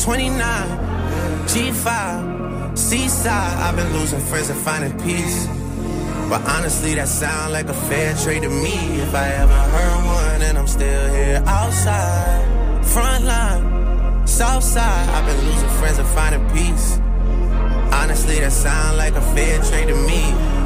[0.00, 0.36] 29,
[1.46, 2.39] G5,
[2.74, 3.58] Seaside.
[3.58, 5.46] I've been losing friends and finding peace.
[6.28, 8.76] But honestly, that sound like a fair trade to me.
[9.00, 15.08] If I ever heard one, and I'm still here outside, front line, south side.
[15.08, 16.98] I've been losing friends and finding peace.
[17.92, 20.59] Honestly, that sound like a fair trade to me.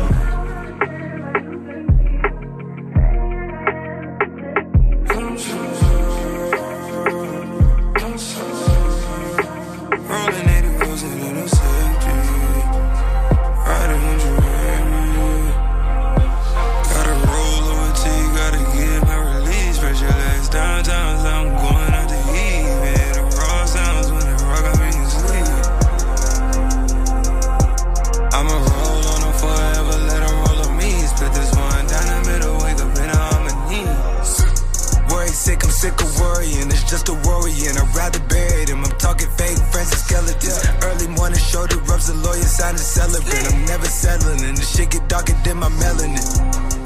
[36.94, 37.74] Just a worrying.
[37.74, 38.86] I'd rather bury them.
[38.86, 40.62] I'm talking fake friends and skeletons.
[40.86, 43.50] Early morning shoulder rubs, the lawyer sign a celebrant.
[43.50, 44.38] I'm never settling.
[44.46, 46.22] And the shit get darker than my melanin.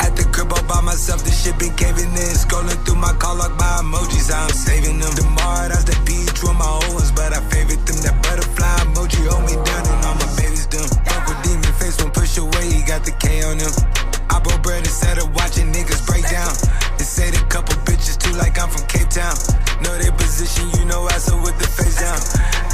[0.00, 2.32] At the crib all by myself, the shit been caving in.
[2.40, 5.12] Scrolling through my call log, my emojis, I'm saving them.
[5.12, 8.00] Tomorrow, that's the beach with my old ones, but I favorite them.
[8.00, 10.88] That butterfly emoji hold me down, and all my babies them.
[11.04, 13.72] Uncle Demon face won't push away, he got the K on him.
[14.32, 16.56] I broke bread instead of watching niggas break down.
[17.09, 19.32] Say the couple bitches too like I'm from Cape Town.
[19.80, 22.20] Know their position, you know I so with the face down.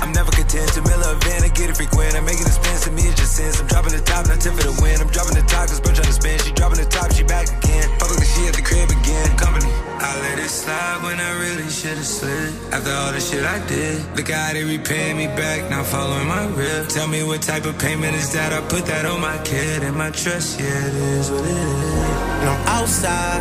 [0.02, 2.18] I'm never content to mill a van, I get it frequent.
[2.18, 3.62] I'm making expense to me, just sense.
[3.62, 4.98] I'm dropping the top, not tip for the win.
[4.98, 6.36] I'm dropping the top, cause bro trying to spin.
[6.42, 7.86] She dropping the top, she back again.
[8.02, 9.38] Public she at the crib again.
[9.38, 9.70] Company.
[10.02, 12.52] I let it slide when I really should've slid.
[12.74, 16.44] After all the shit I did, look how they repaying me back, now following my
[16.58, 16.90] rip.
[16.90, 18.52] Tell me what type of payment is that?
[18.52, 21.94] I put that on my kid and my trust, yeah, it is what it is.
[22.42, 23.40] And I'm outside,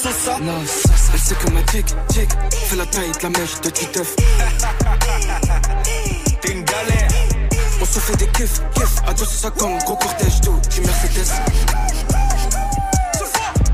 [0.00, 0.38] Sosa love, Sosa.
[0.38, 0.70] Love.
[1.12, 4.14] Elle sait que ma tic, tic, fait la taille de la mèche de Titeuf.
[6.40, 7.08] T'es une galère.
[7.80, 11.32] On se fait des kiffs, kiffs, à 250, gros cortège d'eau, du Mercedes.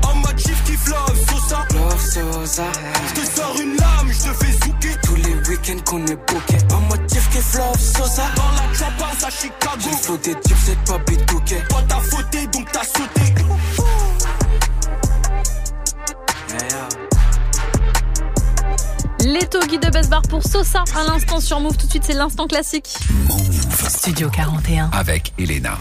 [0.01, 1.63] En mode chief kiff love, Sosa.
[1.75, 2.63] Love Sosa.
[3.09, 4.97] Je te sors une lame, je te fais zouker.
[5.03, 6.57] Tous les week-ends qu'on est booké.
[6.73, 8.23] En mode chief qui flow Sosa.
[8.35, 8.63] Dans la
[9.05, 9.91] house à Chicago.
[10.07, 11.57] J'ai des types, c'est pas bitouké.
[11.69, 13.35] Toi t'as fauté, donc t'as sauté.
[19.37, 21.75] Les Togi de Best Bar pour Sosa à l'instant sur Move.
[21.75, 22.87] Tout de suite, c'est l'instant classique.
[23.89, 24.89] Studio 41.
[24.93, 25.77] Avec Elena.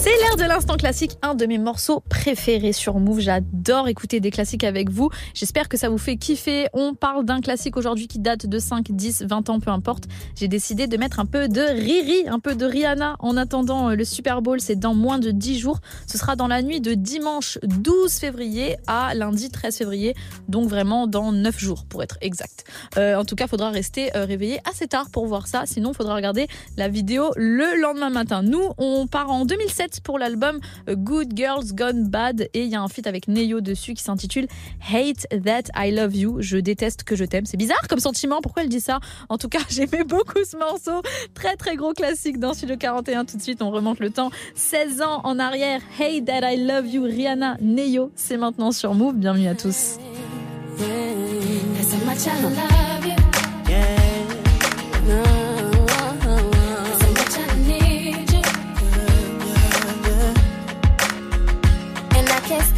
[0.00, 3.18] C'est l'heure de l'instant classique, un de mes morceaux préférés sur Move.
[3.18, 5.10] J'adore écouter des classiques avec vous.
[5.34, 6.68] J'espère que ça vous fait kiffer.
[6.72, 10.04] On parle d'un classique aujourd'hui qui date de 5, 10, 20 ans, peu importe.
[10.36, 13.16] J'ai décidé de mettre un peu de Riri, un peu de Rihanna.
[13.18, 15.80] En attendant euh, le Super Bowl, c'est dans moins de 10 jours.
[16.06, 20.14] Ce sera dans la nuit de dimanche 12 février à lundi 13 février.
[20.48, 22.62] Donc vraiment dans 9 jours pour être exact.
[22.98, 25.64] Euh, en tout cas, faudra rester euh, réveillé assez tard pour voir ça.
[25.66, 26.46] Sinon, faudra regarder
[26.76, 28.42] la vidéo le lendemain matin.
[28.44, 32.74] Nous, on part en 2007 pour l'album euh, Good Girls Gone Bad et il y
[32.74, 34.46] a un feat avec Neyo dessus qui s'intitule
[34.92, 36.36] Hate That I Love You.
[36.40, 37.46] Je déteste que je t'aime.
[37.46, 38.40] C'est bizarre comme sentiment.
[38.40, 39.00] Pourquoi elle dit ça?
[39.28, 41.02] En tout cas, j'aimais beaucoup ce morceau.
[41.34, 43.24] Très très gros classique dans Studio 41.
[43.24, 44.30] Tout de suite, on remonte le temps.
[44.54, 45.80] 16 ans en arrière.
[45.98, 47.02] Hate That I Love You.
[47.02, 48.10] Rihanna, Neyo.
[48.14, 49.16] C'est maintenant sur Move.
[49.16, 49.98] Bienvenue à tous.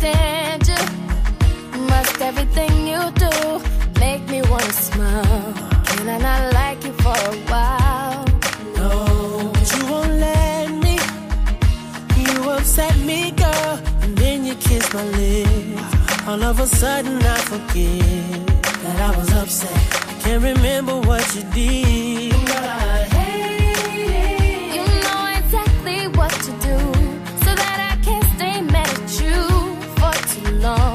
[0.03, 1.81] And I can't stand you.
[1.81, 3.61] Must everything you do
[4.01, 5.53] make me wanna smile.
[5.85, 8.25] Can I not like you for a while?
[8.77, 10.99] No, but you won't let me.
[12.17, 16.27] You upset me, girl, and then you kiss my lips.
[16.27, 18.47] All of a sudden, I forget
[18.83, 19.73] that I was upset.
[19.73, 22.90] I Can't remember what you did.
[30.61, 30.90] So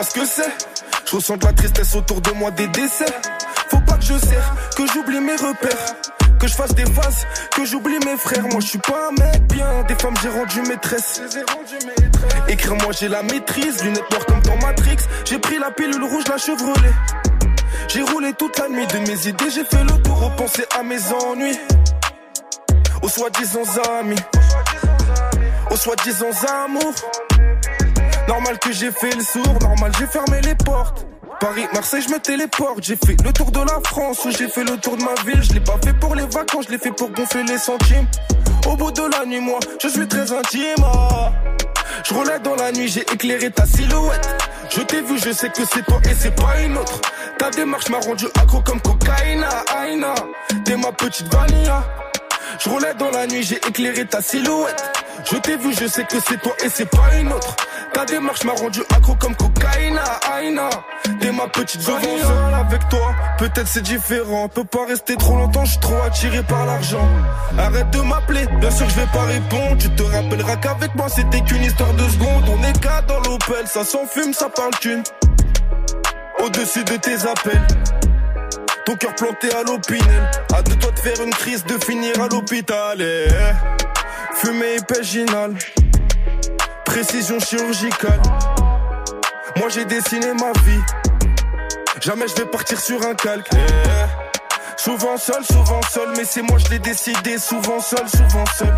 [0.00, 0.50] pas ce que c'est.
[1.04, 3.04] Je ressens de la tristesse autour de moi, des décès.
[3.68, 5.94] Faut pas que je serre, que j'oublie mes repères.
[6.38, 8.44] Que je fasse des phases, que j'oublie mes frères.
[8.44, 11.20] Moi je suis pas un mec bien, des femmes j'ai rendu maîtresse.
[12.48, 14.96] Écrire moi j'ai la maîtrise, lunettes noires comme dans Matrix.
[15.26, 16.94] J'ai pris la pilule rouge, la chevrolet.
[17.88, 21.00] J'ai roulé toute la nuit de mes idées, j'ai fait le tour, repenser à mes
[21.12, 21.58] ennuis.
[23.02, 23.64] Aux soi-disant
[24.00, 24.22] amis,
[25.70, 26.30] aux soi-disant
[26.64, 26.94] amours.
[28.30, 31.04] Normal que j'ai fait le sourd, normal j'ai fermé les portes.
[31.40, 32.78] Paris, Marseille, je me téléporte.
[32.80, 35.42] J'ai fait le tour de la France, j'ai fait le tour de ma ville.
[35.42, 38.06] Je l'ai pas fait pour les vacances, je l'ai fait pour gonfler les centimes.
[38.68, 40.76] Au bout de la nuit, moi, je suis très intime.
[40.84, 41.32] ah.
[42.04, 44.28] Je roulais dans la nuit, j'ai éclairé ta silhouette.
[44.70, 47.00] Je t'ai vu, je sais que c'est toi et c'est pas une autre.
[47.36, 50.14] Ta démarche m'a rendu accro comme cocaïna, aïna.
[50.64, 51.82] T'es ma petite vanilla.
[52.60, 54.84] Je roulais dans la nuit, j'ai éclairé ta silhouette.
[55.24, 57.56] Je t'ai vu, je sais que c'est toi et c'est pas une autre.
[57.92, 60.02] Ta démarche m'a rendu accro comme cocaïna,
[60.32, 60.70] aïna.
[61.20, 62.22] T'es ma petite vanilla.
[62.22, 64.48] seul avec toi, peut-être c'est différent.
[64.48, 67.08] Peut pas rester trop longtemps, je suis trop attiré par l'argent.
[67.58, 69.76] Arrête de m'appeler, bien sûr que je vais pas répondre.
[69.78, 72.44] Tu te rappelleras qu'avec moi c'était qu'une histoire de secondes.
[72.48, 75.02] On est quatre dans l'Opel, ça s'enfume, ça parle thune.
[76.38, 77.66] Au-dessus de tes appels.
[78.86, 80.30] Ton cœur planté à l'opinel.
[80.54, 83.00] À deux toi de faire une crise, de finir à l'hôpital.
[83.00, 83.99] Eh.
[84.34, 85.54] Fumée épéginale.
[86.84, 88.20] Précision chirurgicale.
[89.56, 90.80] Moi j'ai dessiné ma vie.
[92.00, 93.48] Jamais je vais partir sur un calque.
[93.52, 94.76] Eh.
[94.76, 97.38] Souvent seul, souvent seul, mais c'est moi je l'ai décidé.
[97.38, 98.74] Souvent seul, souvent seul.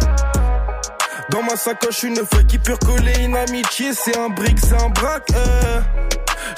[1.31, 3.93] Dans ma sacoche une feuille qui peut recoller une amitié.
[3.95, 5.29] C'est un brick, c'est un braque.
[5.31, 6.01] eh.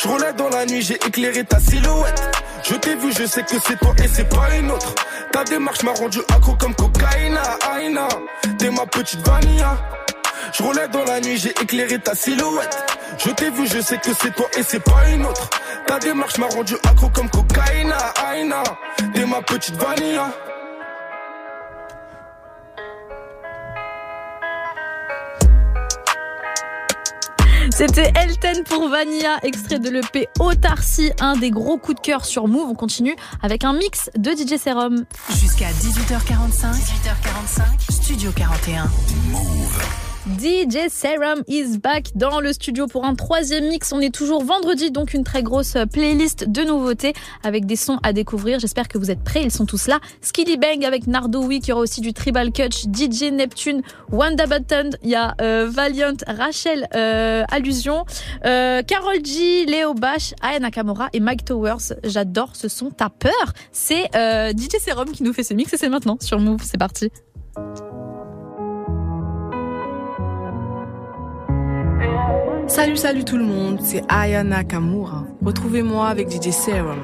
[0.02, 2.22] Je roulais dans la nuit, j'ai éclairé ta silhouette.
[2.66, 4.94] Je t'ai vu, je sais que c'est toi et c'est pas une autre.
[5.32, 8.08] Ta démarche m'a rendu accro comme cocaïna, aïna.
[8.58, 9.76] T'es ma petite vanilla.
[10.52, 12.76] Je roulais dans la nuit, j'ai éclairé ta silhouette.
[13.18, 15.50] Je t'ai vu, je sais que c'est toi et c'est pas une autre.
[15.86, 18.62] Ta démarche m'a rendu accro comme cocaïna, aïna.
[19.12, 20.30] T'es ma petite vanilla.
[27.76, 32.46] C'était Elten pour Vanilla, extrait de l'EP Autarcie, un des gros coups de cœur sur
[32.46, 32.68] Move.
[32.70, 35.04] On continue avec un mix de DJ Serum.
[35.30, 36.70] Jusqu'à 18h45.
[36.70, 37.90] 18h45.
[37.90, 38.84] Studio 41.
[40.26, 43.92] DJ Serum is back dans le studio pour un troisième mix.
[43.92, 48.14] On est toujours vendredi, donc une très grosse playlist de nouveautés avec des sons à
[48.14, 48.58] découvrir.
[48.58, 50.00] J'espère que vous êtes prêts, ils sont tous là.
[50.22, 53.82] Skilly Bang avec Nardo Week, il y aura aussi du Tribal Catch, DJ Neptune,
[54.12, 58.06] Wanda Button, il y a euh, Valiant, Rachel euh, Allusion,
[58.46, 61.92] euh, Carol G, Léo Bash, Aya Nakamura et Mike Towers.
[62.02, 63.52] J'adore ce son, t'as peur?
[63.72, 67.10] C'est DJ Serum qui nous fait ce mix et c'est maintenant sur Move, c'est parti.
[72.66, 75.24] Salut, salut tout le monde, c'est Aya Nakamura.
[75.44, 76.98] Retrouvez-moi avec DJ Serum.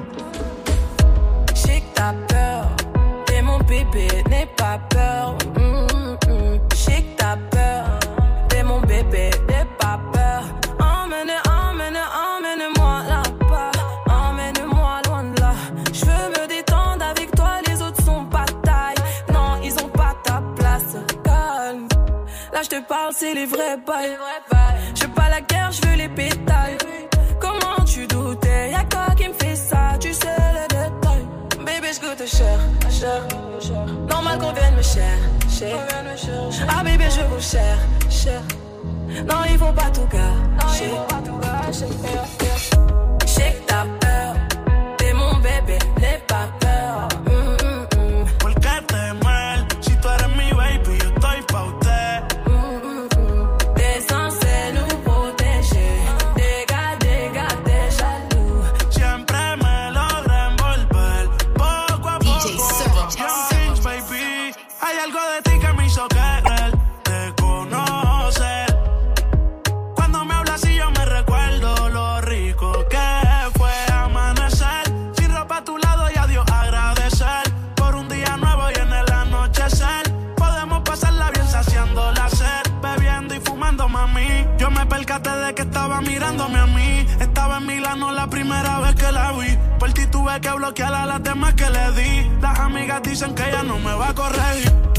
[22.61, 24.15] Là, je te parle, c'est les vrais bails.
[24.93, 26.77] Je pas la guerre, je veux les pétales.
[27.39, 31.25] Comment tu doutais, y'a quoi qui me fait ça, tu sais les détails.
[31.57, 33.23] Baby, je goûte cher, cher.
[34.07, 35.17] Normal qu'on vienne me cher,
[35.49, 35.75] cher.
[36.69, 37.77] Ah, bébé, je vous cher,
[38.11, 38.41] cher.
[39.27, 40.91] Non, ils vont pas tout gâcher.
[43.25, 44.35] Que t'as peur,
[44.97, 46.47] t'es mon bébé, n'aie pas
[90.31, 92.31] tuve que bloquear a las demás que le di.
[92.41, 94.90] Las amigas dicen que ella no me va a corregir.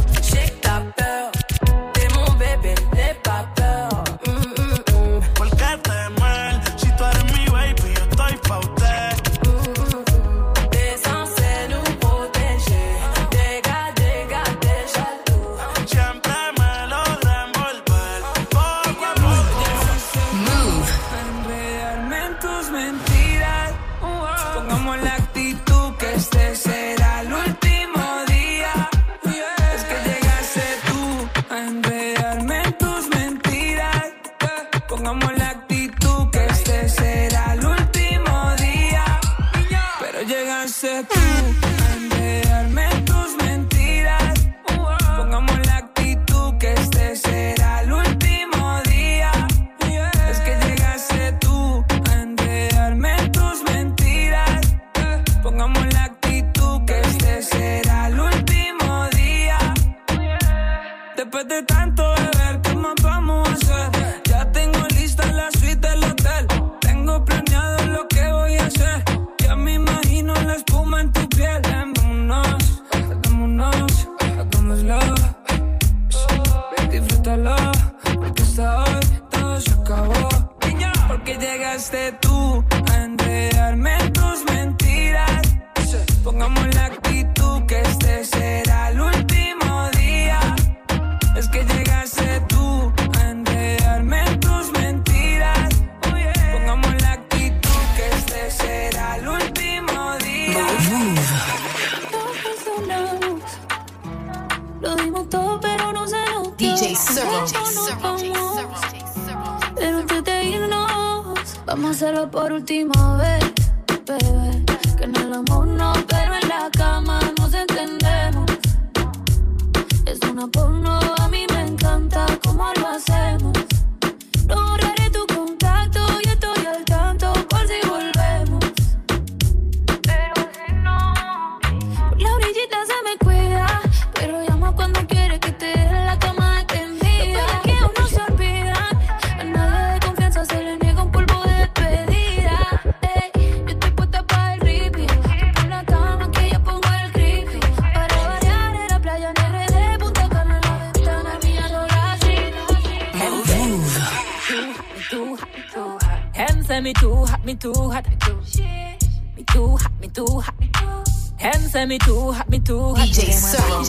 [161.83, 163.09] Hem say me too hot, me too hot.
[163.09, 163.83] DJ Servo.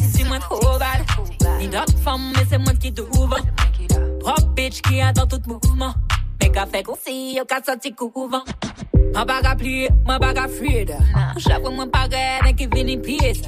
[0.00, 1.04] Si moi trop bad.
[1.58, 3.36] Ni d'autres femmes, mais c'est moi qui t'ouvre.
[4.20, 5.92] Propre bitch qui a dans tout mouvement.
[6.40, 8.42] Mais qu'a fait qu'on s'y yo qu'a sorti couvent.
[9.12, 10.86] Moi pas qu'à plier, moi pas qu'à fuir.
[11.36, 13.42] J'avoue moi pas qu'à qui vient pièce.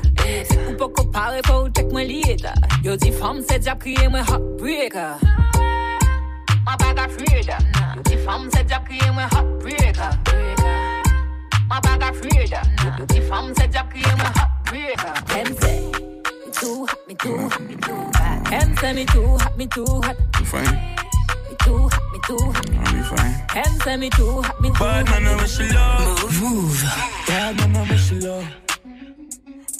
[0.45, 2.47] Si ou pas comparer, faut check moi lead.
[2.82, 5.16] Yo dit femme, c'est déjà crié moi heartbreaker.
[6.66, 7.57] Moi pas qu'à fuir.
[7.97, 10.11] Yo dit femme, c'est déjà crié moi heartbreaker.
[11.74, 12.62] Moi pas qu'à fuir.
[12.98, 15.14] Yo dit femme, c'est déjà crié moi heartbreaker.
[15.26, 15.80] Them say,
[16.46, 18.51] me too hot, me too hot, me too hot.
[18.51, 20.16] Them say me too hot, me too hot.
[20.38, 20.96] You fine?
[21.51, 22.70] Me too hot, me too hot.
[22.70, 23.34] I'll be fine.
[23.55, 25.05] Them say me too hot, me too hot.
[25.05, 26.40] Bad man, I wish you love.
[26.42, 26.84] Move.
[27.26, 28.48] Bad man, I wish you love.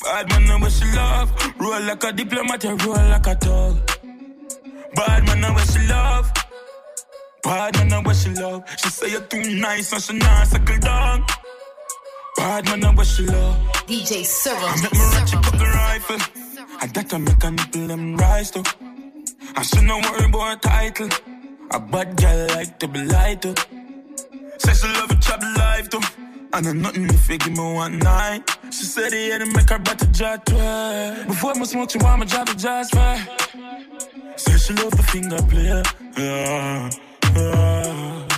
[0.03, 1.55] Bad man, I wish you love.
[1.61, 3.91] Roll like a diplomat, you roll like a dog.
[4.97, 6.33] Bad man, I wish you love.
[7.45, 8.65] Bad man, I wish you love.
[8.79, 11.25] She say you're too nice and she not suckle down.
[12.37, 13.57] Bad man, I wish you love.
[13.87, 14.67] DJ Servo.
[14.67, 16.19] I make rich, you cook a rifle.
[16.81, 18.63] I that I make a nipple them rise too.
[19.57, 21.09] I should not worry about a title.
[21.71, 23.55] A bad girl like to be lied to.
[24.59, 26.01] Say she love a chop life too.
[26.53, 28.43] And I'm nothing if you give me one night.
[28.67, 31.25] She said he had to make her better jet way.
[31.27, 33.27] Before I smoke, she want me drop it just right.
[34.37, 35.83] Say she love the finger play.
[36.19, 36.91] Yeah,
[37.37, 38.29] yeah.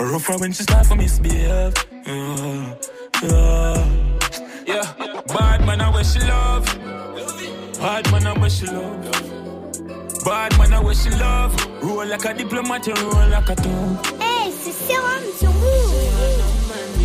[0.00, 1.74] Rough when she start for misbehave.
[2.06, 2.74] Yeah,
[3.22, 3.90] yeah.
[4.66, 6.64] Yeah, bad man, I wish she love.
[7.78, 10.24] Bad man, I wish she love.
[10.24, 11.54] Bad man, I wish she love.
[11.82, 13.98] Roll like a diplomat, you roll like a tongue.
[14.20, 17.04] Hey, c'est Serum sur Move.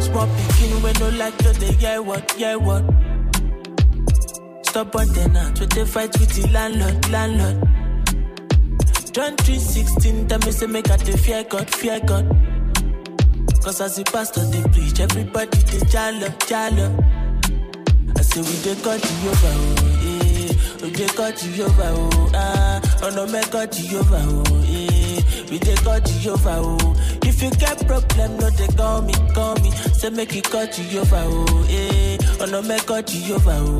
[0.00, 2.82] Small pikin we no like to dey yeah what, yeah what.
[4.72, 7.58] The night, we dey fight with the landlord, landlord.
[9.12, 12.24] John 3:16, tell me say make I dey fear God, fear God.
[13.64, 16.86] Cause as the pastor they preach, everybody they jalo, jalo.
[18.16, 19.74] I say we dey you over, oh,
[20.06, 20.54] eh.
[20.82, 21.08] We dey
[21.56, 22.80] you over, oh, ah.
[23.02, 25.20] Oh no, cut you over, oh, eh.
[25.50, 25.74] We dey
[26.22, 26.96] you over, oh.
[27.24, 29.70] If you get problem, no they call me, call me.
[29.98, 30.42] Say make you
[30.78, 32.18] you over, oh, eh.
[32.40, 33.78] Oh no, cut you over, oh.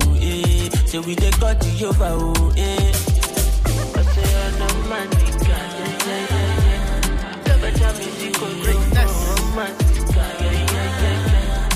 [0.90, 2.62] Say we dey cut you over, oh, eh.
[2.62, 7.44] I say oh no, man, nigga, yeah, yeah, yeah, yeah.
[7.44, 8.50] Say better music, oh, oh,
[9.54, 11.70] man, nigga, yeah, yeah, yeah, yeah.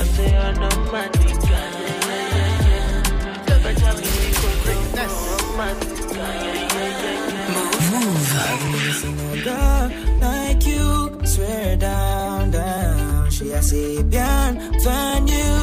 [0.00, 3.46] I say oh no, man, nigga, yeah, yeah, yeah, yeah.
[3.46, 7.90] Say better music, oh, oh, man, nigga, yeah, yeah, yeah, yeah.
[7.90, 8.32] Move.
[8.36, 9.84] I've never seen a girl
[10.20, 10.84] like you.
[11.24, 13.30] Swear down, down.
[13.30, 14.52] She a Sabian,
[14.84, 15.55] find you.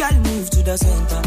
[0.00, 1.20] Girl move to the center.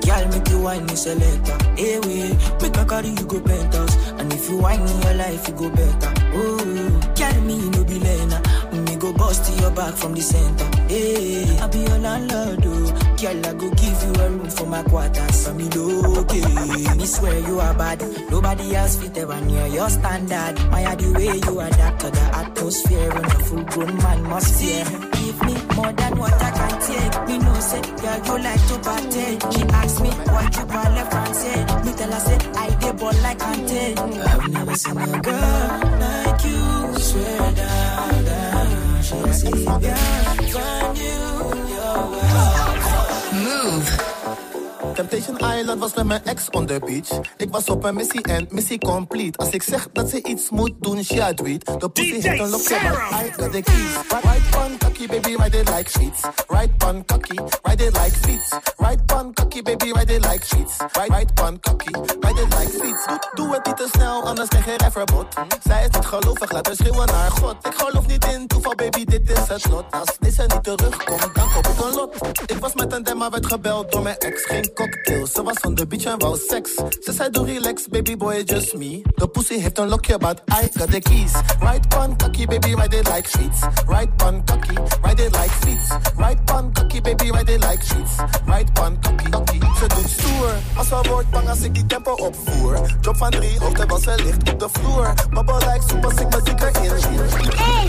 [0.00, 1.58] Girl, make you whine me selector.
[1.76, 3.96] Eh, hey, wait, make a carry you go penthouse.
[4.18, 6.12] And if you whine in your life, you go better.
[6.32, 8.40] Oh, carry me, no be lena.
[8.72, 10.64] Me go bust to your back from the center.
[10.88, 13.16] Hey, I be your landlord, oh.
[13.20, 15.46] Girl, I go give you a room for my quarters.
[15.46, 16.96] For me, okay.
[16.96, 18.00] Me swear you are bad.
[18.30, 20.56] Nobody else fit ever near your standard.
[20.70, 23.10] My the way you adapt to the atmosphere.
[23.12, 25.07] When a full grown man must fear.
[25.38, 27.28] Give me more than what I can take.
[27.28, 29.38] Me know, say, girl, you like to party.
[29.52, 31.84] She asked me, what you parle français?
[31.84, 33.98] Me tell her, say, I dey ball like Kante.
[34.26, 36.98] I've never seen a girl like you.
[36.98, 39.02] Swear down, down.
[39.02, 41.18] She say, girl, find you,
[41.72, 43.44] you're welcome.
[43.44, 44.17] Move.
[44.98, 47.20] Temptation Island was met mijn ex on the beach.
[47.36, 49.38] Ik was op een missie en missie complete.
[49.38, 51.64] Als ik zeg dat ze iets moet doen, she a do it.
[51.64, 54.22] The pussy heeft een lokje, but I got the keys.
[54.22, 56.20] Right on cocky, baby, ride it like sheets.
[56.48, 58.58] Right on cocky, ride it like feet.
[58.76, 60.76] Right on cocky, baby, ride it like sheets.
[60.92, 63.18] Right, right on cocky, ride it like feet.
[63.34, 65.26] Doe het niet te snel, anders krijg je rijverbod.
[65.62, 67.66] Zij is niet gelovig, laat haar schreeuwen naar God.
[67.66, 69.84] Ik geloof niet in toeval, baby, dit is het lot.
[69.90, 72.16] Als deze niet terugkomt, dan koop ik een lot.
[72.46, 74.44] Ik was met een demma, werd gebeld door mijn ex.
[74.44, 76.74] Geen cocktail, ze was on the beach en wou seks.
[77.00, 79.02] Ze zei doe relax, baby boy, just me.
[79.14, 81.32] De pussy heeft een lokje, but I got the keys.
[81.60, 83.60] Right on cocky, baby, ride it like sheets.
[83.86, 85.98] Right on cocky, ride it like feet.
[86.16, 88.16] Right on cocky, baby, ride it like sheets.
[88.46, 89.58] Right on cocky, cocky.
[89.78, 92.96] Ze doet stoer, als ze wordt bang als ik die tempo opvoer.
[93.00, 95.14] Drop van drie hoog terwijl ze ligt op de vloer.
[95.30, 97.56] Bubble like soep als ik muziek erin voer.
[97.56, 97.88] Hey,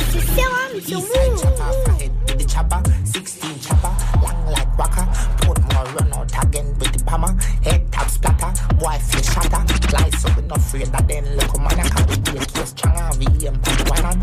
[0.86, 2.10] sur Move.
[2.28, 5.06] with the chopper, 16 chopper, long like waka.
[5.42, 6.74] Put more run out again
[7.10, 7.34] hammer.
[7.64, 9.64] Head tap splatter, boy feel shatter.
[9.90, 13.10] Fly so we not afraid that then look man I can be the case stronger.
[13.20, 14.22] VM put one on.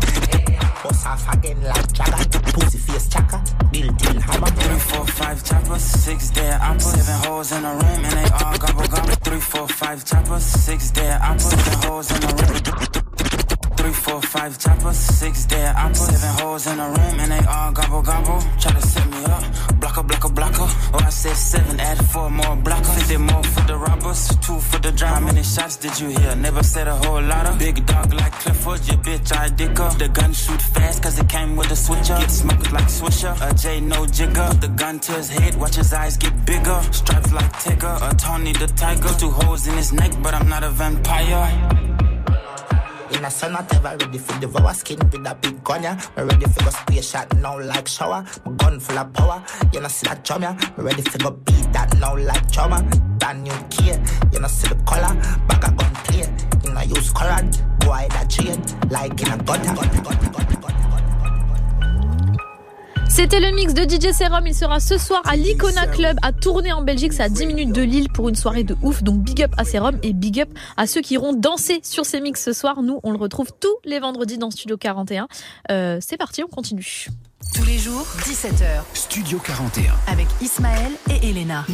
[0.83, 2.39] Bust off again like jagger.
[2.53, 4.51] Pussy face chaka, built in hammer.
[4.61, 8.57] Three, four, five choppers, six dead apples, seven holes in a room, and they all
[8.57, 9.15] gobble gobble.
[9.25, 13.06] Three, four, five choppers, six dead apples, seven holes in a room.
[13.87, 17.71] Three, four, five choppers, six dead apples, seven holes in a room, and they all
[17.71, 18.41] gobble gobble.
[18.59, 20.67] Try to set me up, blocker, blocker, blocker.
[20.93, 22.83] Oh, I said seven, add four more blocker.
[22.83, 25.15] Fifty more for the robbers, two for the drama.
[25.15, 26.35] How many shots did you hear?
[26.35, 27.59] Never said a whole lot of.
[27.59, 29.97] Big dog like Clifford, your bitch, I dick up.
[29.97, 32.17] The gun shoot fast, cause it came with a switcher.
[32.19, 34.47] Get smoked like Swisher, a J, no jigger.
[34.49, 36.81] Put the gun to his head, watch his eyes get bigger.
[36.91, 39.07] Stripes like Tigger, a Tony the Tiger.
[39.17, 41.96] Two holes in his neck, but I'm not a vampire.
[43.11, 45.95] In a sun, not ever ready for devour skin with a big gun, yeah.
[46.17, 48.25] Me ready for go space shot now like shower.
[48.45, 49.43] My gun full of power,
[49.73, 50.53] you know see that drum, yeah.
[50.77, 52.83] Me ready for go beat that now like trauma.
[53.17, 53.93] Brand new key,
[54.33, 55.15] you know see the color.
[55.47, 56.25] Back a gun play,
[56.63, 57.63] you know use current.
[57.79, 60.56] Boy that chain, like in a gutter, gutter, gutter, gutter.
[63.09, 64.45] C'était le mix de DJ Serum.
[64.45, 67.13] Il sera ce soir à l'Icona Club à tourner en Belgique.
[67.13, 69.01] C'est à 10 minutes de Lille pour une soirée de ouf.
[69.03, 72.21] Donc big up à Serum et big up à ceux qui iront danser sur ces
[72.21, 72.83] mix ce soir.
[72.83, 75.27] Nous, on le retrouve tous les vendredis dans Studio 41.
[75.71, 77.07] Euh, c'est parti, on continue.
[77.53, 78.83] Tous les jours, 17h.
[78.95, 79.93] Studio 41.
[80.07, 81.65] Avec Ismaël et Elena.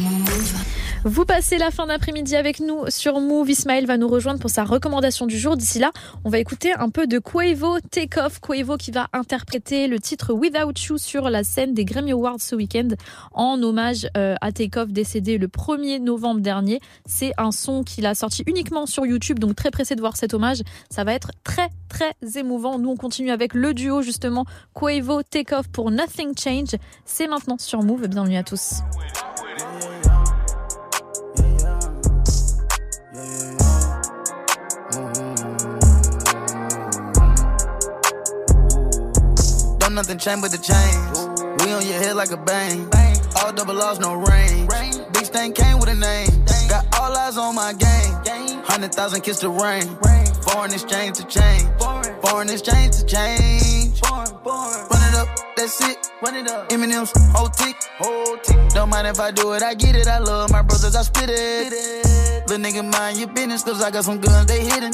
[1.04, 3.48] Vous passez la fin d'après-midi avec nous sur Move.
[3.50, 5.56] Ismaël va nous rejoindre pour sa recommandation du jour.
[5.56, 5.90] D'ici là,
[6.24, 8.40] on va écouter un peu de Quavo Take Off.
[8.40, 12.54] Quavo qui va interpréter le titre Without You sur la scène des Grammy Awards ce
[12.54, 12.88] week-end
[13.32, 16.80] en hommage euh, à Take Off décédé le 1er novembre dernier.
[17.06, 20.34] C'est un son qu'il a sorti uniquement sur YouTube, donc très pressé de voir cet
[20.34, 20.62] hommage.
[20.90, 22.78] Ça va être très très émouvant.
[22.78, 24.44] Nous on continue avec le duo justement
[24.74, 26.74] Quavo Take Off pour Nothing Change.
[27.04, 28.08] C'est maintenant sur Move.
[28.08, 28.82] Bienvenue à tous.
[39.78, 41.44] Don't nothing change but the change.
[41.60, 42.88] We on your head like a bang.
[43.36, 44.68] All double R's, no range.
[45.12, 46.28] Big stain came with a name.
[46.68, 48.62] Got all eyes on my game.
[48.64, 49.86] Hundred thousand kiss the rain.
[50.42, 51.73] Foreign exchange to change.
[52.24, 54.00] Foreign exchange to change.
[54.00, 54.88] Born, born.
[54.90, 55.98] Run it up, that's it.
[56.22, 56.68] Run it up.
[56.70, 57.76] Eminem's whole tick.
[57.98, 58.56] Whole tick.
[58.70, 60.06] Don't mind if I do it, I get it.
[60.06, 62.48] I love my brothers, I spit it.
[62.48, 64.92] Little nigga, mind your business, cause I got some guns, they hidden.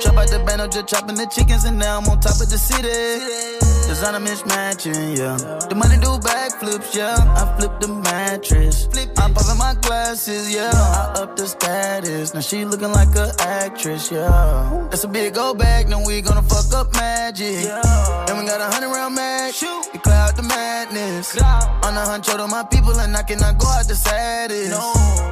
[0.00, 2.48] Chop out the band, I'm just chopping the chickens, and now I'm on top of
[2.48, 3.59] the city.
[3.90, 5.36] Designer mismatching, yeah.
[5.68, 7.16] The money do backflips, yeah.
[7.34, 8.86] I flip the mattress.
[9.18, 10.70] I'm popping my glasses, yeah.
[10.70, 12.32] I up the status.
[12.32, 14.86] Now she looking like a actress, yeah.
[14.90, 17.66] That's a big go bag, now we gonna fuck up magic.
[17.66, 19.52] And we got a hundred round mag.
[19.52, 19.82] Shoot.
[19.92, 21.36] You cloud the madness.
[21.82, 24.70] On the hunt, to my people, and I cannot go out the saddest.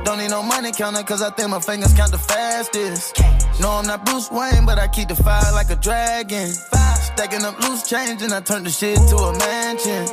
[0.05, 3.22] Don't need no money counter, cause I think my fingers count the fastest.
[3.60, 6.51] No, I'm not Bruce Wayne, but I keep the fire like a dragon.
[7.18, 10.07] Stacking up loose change, and I turn the shit to a mansion.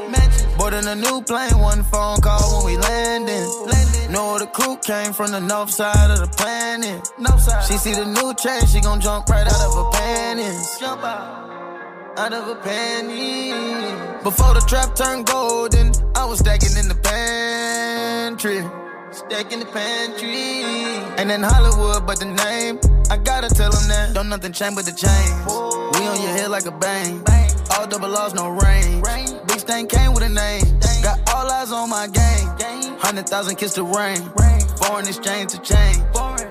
[0.58, 3.48] Boarding a new plane, one phone call when we landing.
[4.12, 7.10] Know the crew came from the north side of the planet.
[7.68, 10.78] She see the new change, she gon' jump right out of her panties.
[10.82, 14.24] Jump out, out of her panties.
[14.24, 18.85] Before the trap turned golden, I was stacking in the pantry.
[19.16, 20.62] Stacking the pantry.
[21.18, 22.80] Ain't in Hollywood, but the name.
[23.10, 24.14] I gotta tell them that.
[24.14, 25.32] Don't nothing change but the chains.
[25.96, 27.24] We on your head like a bang.
[27.72, 29.02] All double laws, no rain.
[29.48, 30.64] Big stain came with a name.
[31.02, 32.98] Got all eyes on my game.
[33.00, 34.20] Hundred thousand kiss the rain.
[34.84, 35.98] Foreign exchange to change.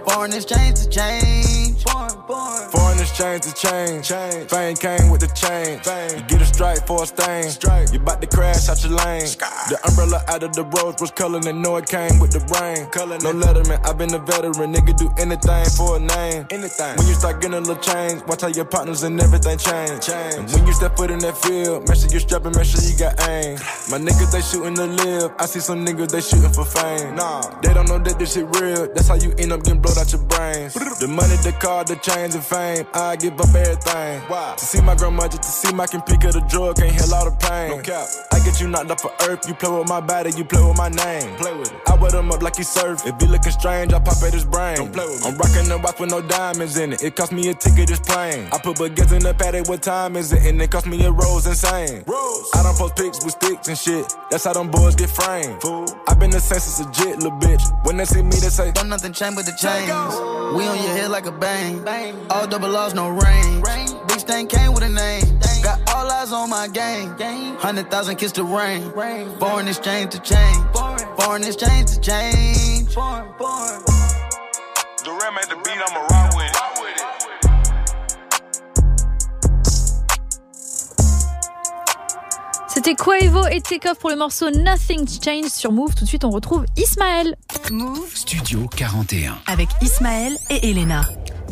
[0.09, 1.74] Foreign exchange to change.
[1.85, 4.09] Foreign exchange to change.
[4.49, 5.85] Fame came with the change.
[6.17, 7.45] You get a strike for a stain.
[7.93, 9.29] You bout to crash out your lane.
[9.69, 12.89] The umbrella out of the rose was color and know it came with the rain.
[13.21, 14.73] No letterman, i been a veteran.
[14.73, 16.47] Nigga do anything for a name.
[16.51, 16.97] Anything.
[16.97, 20.09] When you start getting a little change, watch how your partners and everything change.
[20.09, 22.97] And when you step foot in that field, make sure you strapping, make sure you
[22.97, 23.61] got aim.
[23.91, 25.33] My niggas, they shooting to live.
[25.39, 27.15] I see some niggas, they shooting for fame.
[27.17, 28.89] Nah, they don't know that this shit real.
[28.95, 30.75] That's how you end up getting blowed out your brains.
[30.75, 32.87] The money, the car, the chains, and fame.
[32.95, 34.21] I give up everything.
[34.29, 34.55] Why?
[34.57, 37.13] To see my grandma, just to see my can pick of the drug, can't heal
[37.15, 37.71] all the pain.
[37.71, 38.07] No cap.
[38.33, 39.49] I get you knocked off for earth.
[39.49, 41.37] You play with my body, you play with my name.
[41.37, 41.81] Play with it.
[41.87, 43.07] I wet him up like he surf.
[43.07, 44.77] If he looking strange, I pop at his brain.
[44.77, 45.31] Don't play with me.
[45.31, 47.03] I'm rocking the watch with no diamonds in it.
[47.03, 48.49] It cost me a ticket, this plane.
[48.53, 50.45] I put baguettes in the paddock, what time is it?
[50.45, 52.05] And it cost me a rose insane.
[52.07, 52.51] Rose.
[52.55, 54.15] I don't post pics with sticks and shit.
[54.31, 55.61] That's how them boys get framed.
[55.63, 55.87] Fool.
[56.09, 57.63] I been the same since a jit, little bitch.
[57.87, 59.89] When they see me, they say, Don't nothing change but the chains.
[60.55, 61.64] We on your head like a bang.
[62.31, 63.65] All double laws, no range.
[64.09, 65.25] Big stain came with a name.
[65.63, 67.11] Got all eyes on my game.
[67.57, 68.91] Hundred thousand kiss the rain.
[69.39, 70.65] Foreign exchange to change.
[71.19, 72.95] Foreign exchange to change.
[75.05, 76.55] Durant made the beat, I'ma rock with it.
[82.69, 85.95] C'était Quavo et Takeoff pour le morceau Nothing Change sur Move.
[85.95, 87.37] Tout de suite, on retrouve Ismaël.
[87.71, 89.39] Move Studio 41.
[89.47, 91.03] avec Ismaël et Elena.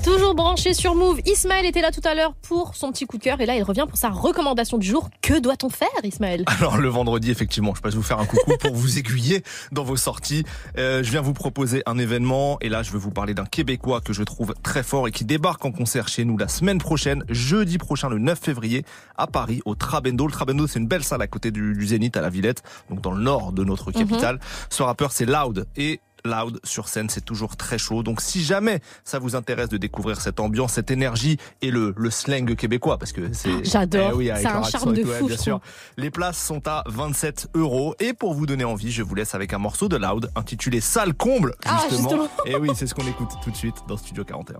[0.03, 1.21] Toujours branché sur Move.
[1.27, 3.63] Ismaël était là tout à l'heure pour son petit coup de cœur et là, il
[3.63, 5.09] revient pour sa recommandation du jour.
[5.21, 6.43] Que doit-on faire, Ismaël?
[6.47, 9.97] Alors le vendredi, effectivement, je passe vous faire un coucou pour vous aiguiller dans vos
[9.97, 10.43] sorties.
[10.77, 14.01] Euh, je viens vous proposer un événement et là, je vais vous parler d'un Québécois
[14.01, 17.25] que je trouve très fort et qui débarque en concert chez nous la semaine prochaine,
[17.29, 18.85] jeudi prochain, le 9 février,
[19.17, 20.27] à Paris, au Trabendo.
[20.27, 23.03] Le Trabendo, c'est une belle salle à côté du, du Zénith à la Villette, donc
[23.03, 24.41] dans le nord de notre capitale.
[24.69, 28.03] Ce rappeur, c'est Loud et Loud sur scène, c'est toujours très chaud.
[28.03, 32.11] Donc si jamais ça vous intéresse de découvrir cette ambiance, cette énergie et le, le
[32.11, 33.65] slang québécois, parce que c'est...
[33.65, 34.11] J'adore.
[34.13, 35.61] Eh oui, C'est leur un charme et de tout, ouais, fou, bien sûr.
[35.97, 37.95] Les places sont à 27 euros.
[38.01, 41.15] Et pour vous donner envie, je vous laisse avec un morceau de Loud intitulé Salle
[41.15, 42.29] Comble, Ah, justement.
[42.47, 44.59] Et oui, c'est ce qu'on écoute tout de suite dans Studio 41.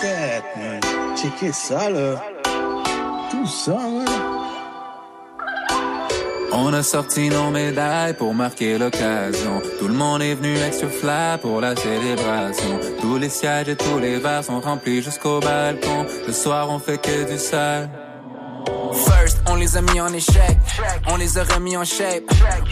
[0.00, 0.80] Quête, man.
[1.16, 2.22] Checkez ça, là?
[3.30, 3.95] Tout ça, ouais.
[6.58, 9.60] On a sorti nos médailles pour marquer l'occasion.
[9.78, 12.80] Tout le monde est venu extra fly pour la célébration.
[12.98, 16.06] Tous les sièges et tous les verres sont remplis jusqu'au balcon.
[16.26, 17.90] Ce soir, on fait que du sale.
[19.48, 20.58] On les a mis en échec.
[21.06, 22.24] On les a remis en shape.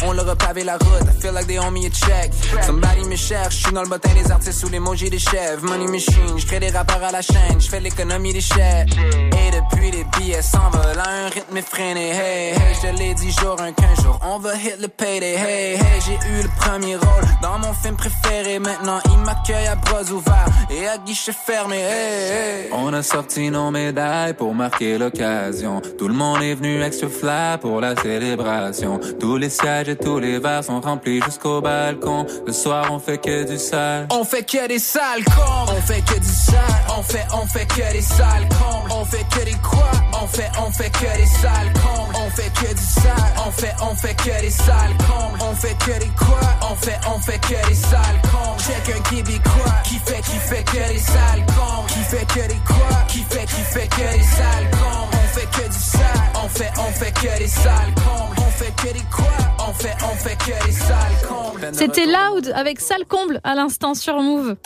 [0.02, 1.02] On leur a pavé la route.
[1.08, 2.32] I feel like they owe me a check.
[2.62, 3.56] Somebody me cherche.
[3.56, 5.62] Je suis dans le bottin des artistes sous l'emoji des chefs.
[5.62, 6.36] Money machine.
[6.36, 7.60] Je crée des rappeurs à la chaîne.
[7.60, 8.88] Je fais l'économie des chefs.
[8.90, 12.10] Et depuis les billets s'envolent à un rythme effréné.
[12.10, 14.18] Hey, hey, je l'ai dit jour un qu'un jour.
[14.22, 15.34] On va hit le payday.
[15.34, 18.58] Hey, hey, j'ai eu le premier rôle dans mon film préféré.
[18.58, 21.76] Maintenant, il m'accueille à bras ouverts et à guichet fermé.
[21.76, 22.70] Hey, hey.
[22.72, 25.80] On a sorti nos médailles pour marquer l'occasion.
[25.96, 28.98] Tout le monde est venu tenue extra fly pour la célébration.
[29.20, 32.26] Tous les sièges et tous les verres sont remplis jusqu'au balcon.
[32.46, 34.06] Le soir, on fait que du sale.
[34.10, 36.56] On fait que des sales cons, on fait que du sale,
[36.96, 39.90] on fait, on fait que des sales combles, on fait que des quoi,
[40.22, 43.74] on fait, on fait que des sales combles, on fait que du sale, on fait,
[43.82, 47.40] on fait que des sales combles, on fait que des quoi, on fait, on fait
[47.40, 48.20] que des sales
[48.58, 52.48] chacun qui dit quoi, qui fait, qui fait que des sales combles, qui fait que
[52.48, 54.70] des quoi, qui fait, qui fait que des sales
[55.12, 56.00] on fait que du sale,
[56.44, 59.26] on fait, on fait que des sales combles, on fait que des quoi,
[59.68, 60.96] on fait, on fait que des sales
[61.28, 61.70] combles.
[61.72, 64.56] C'était Loud avec Sale Comble à l'instant sur Move.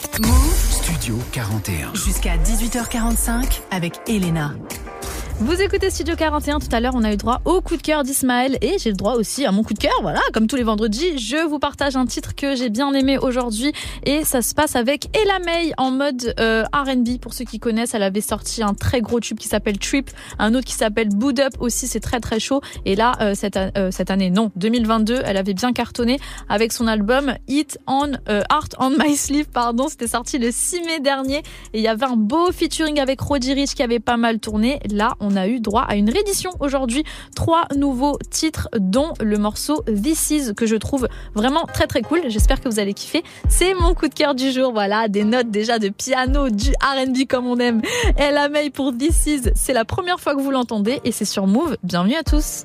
[0.71, 1.95] Studio 41.
[1.95, 4.53] Jusqu'à 18h45 avec Elena.
[5.41, 8.03] Vous écoutez Studio 41, tout à l'heure on a eu droit au coup de cœur
[8.03, 10.65] d'Ismaël et j'ai le droit aussi à mon coup de cœur, voilà, comme tous les
[10.65, 13.73] vendredis, je vous partage un titre que j'ai bien aimé aujourd'hui
[14.05, 17.95] et ça se passe avec Ella May en mode euh, R&B, pour ceux qui connaissent,
[17.95, 20.11] elle avait sorti un très gros tube qui s'appelle Trip,
[20.41, 22.61] un autre qui s'appelle Boot Up aussi, c'est très très chaud.
[22.85, 26.89] Et là, euh, cette, euh, cette année, non, 2022, elle avait bien cartonné avec son
[26.89, 31.39] album Hit on euh, Art on My Sleeve, pardon, c'était sorti le 6 mai dernier.
[31.75, 34.81] Et il y avait un beau featuring avec Roddy Rich qui avait pas mal tourné,
[34.91, 37.05] là a eu droit à une réédition aujourd'hui.
[37.35, 42.23] Trois nouveaux titres, dont le morceau This Is, que je trouve vraiment très très cool.
[42.29, 43.23] J'espère que vous allez kiffer.
[43.49, 44.73] C'est mon coup de cœur du jour.
[44.73, 47.83] Voilà, des notes déjà de piano, du RB comme on aime.
[48.17, 51.47] Ella May pour This Is, c'est la première fois que vous l'entendez et c'est sur
[51.47, 51.77] Move.
[51.83, 52.65] Bienvenue à tous.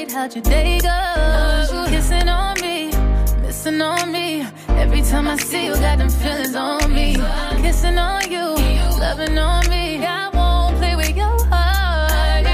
[0.00, 1.86] it, how'd your day go?
[1.88, 2.90] Kissing on me,
[3.42, 4.46] missing on me.
[4.68, 7.16] Every time I see you, got them feelings on me.
[7.62, 8.46] Kissing on you,
[9.04, 10.04] loving on me.
[10.04, 12.44] I won't play with your heart.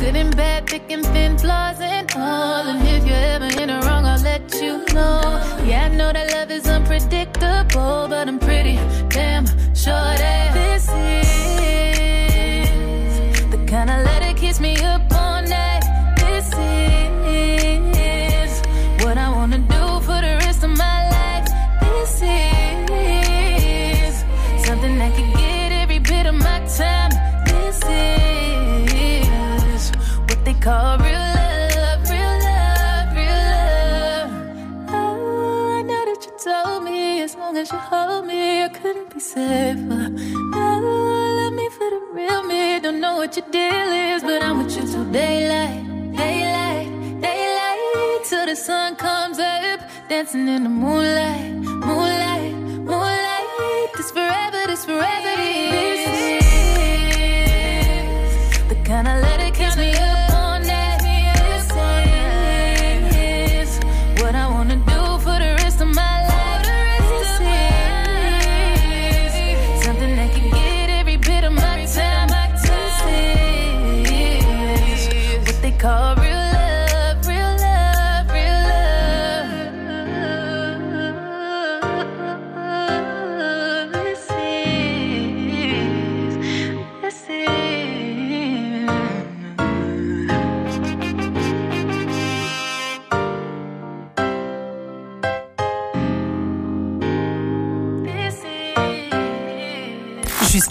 [0.00, 2.66] Good and bad, thick and thin, flaws and all.
[2.66, 5.20] And if you're ever in the wrong, I'll let you know.
[5.64, 8.76] Yeah, I know that love is unpredictable, but I'm pretty
[9.08, 10.71] damn sure that
[39.34, 40.06] safer.
[40.54, 42.80] Oh, love me for the real me.
[42.80, 45.82] Don't know what your deal is, but I'm with you till daylight,
[46.16, 46.88] daylight,
[47.26, 48.24] daylight.
[48.28, 51.52] Till the sun comes up, dancing in the moonlight,
[51.88, 52.54] moonlight,
[52.90, 53.88] moonlight.
[53.96, 55.61] This forever, this forever.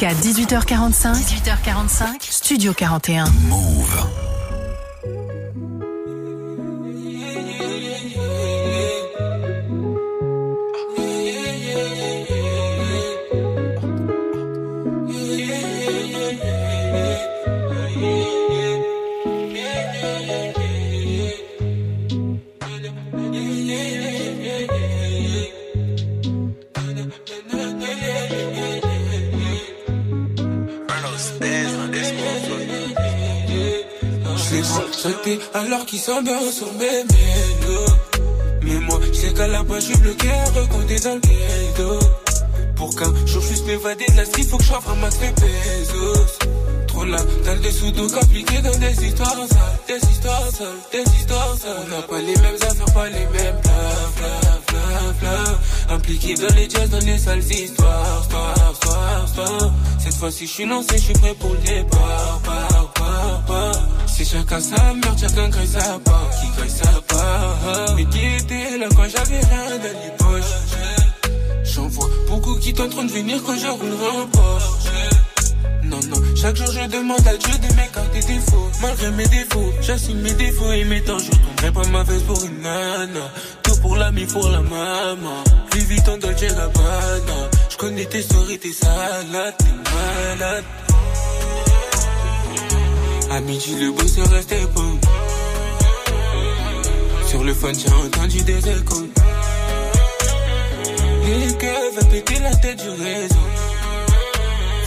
[0.01, 1.13] Jusqu'à 18h45.
[1.13, 2.17] 18h45.
[2.21, 3.25] Studio 41.
[3.47, 4.30] Move.
[35.53, 37.93] Alors qu'ils sont bien sur mes mélos.
[38.63, 41.99] Mais moi, je sais qu'à la base, je suis bloqué à recompter dans le ghetto.
[42.75, 45.31] Pour qu'un jour je puisse m'évader de la street, faut que je un max les
[45.31, 46.39] pesos.
[46.87, 51.55] Trop là, t'as des sous compliqués dans des histoires sales, des histoires sales, des histoires
[51.57, 51.85] sales.
[51.85, 53.81] On n'a pas les mêmes affaires, pas les mêmes bla
[54.17, 55.95] bla bla bla.
[55.95, 59.73] Impliqué dans les jazz, dans les sales histoires, histoires, histoires, histoires.
[59.99, 62.40] Cette fois-ci, je suis lancé, je suis prêt pour le départ, par, par, par.
[64.23, 67.95] C'est chacun sa merde, chacun crée sa part, qui crée sa part.
[67.95, 71.63] Mais qui était là quand j'avais rien dans les poches?
[71.63, 74.91] J'en vois beaucoup qui tentent de venir quand je en Porsche.
[75.85, 78.69] Non, non, chaque jour je demande à Dieu de m'écarter des défauts.
[78.83, 81.17] Malgré mes défauts, j'assume mes défauts et mes temps.
[81.17, 83.31] Je tomberai pas ma veste pour une nana.
[83.63, 85.43] Tout pour l'ami, pour la maman.
[85.73, 87.49] Vite en Dolce Gabbana.
[87.71, 90.63] Je connais tes stories, tes salades, t'es malade.
[93.33, 94.99] À midi, le boss est resté bon.
[97.25, 99.07] Sur le phone, j'ai entendu des échos.
[101.23, 103.47] Les keufs veulent péter la tête du réseau.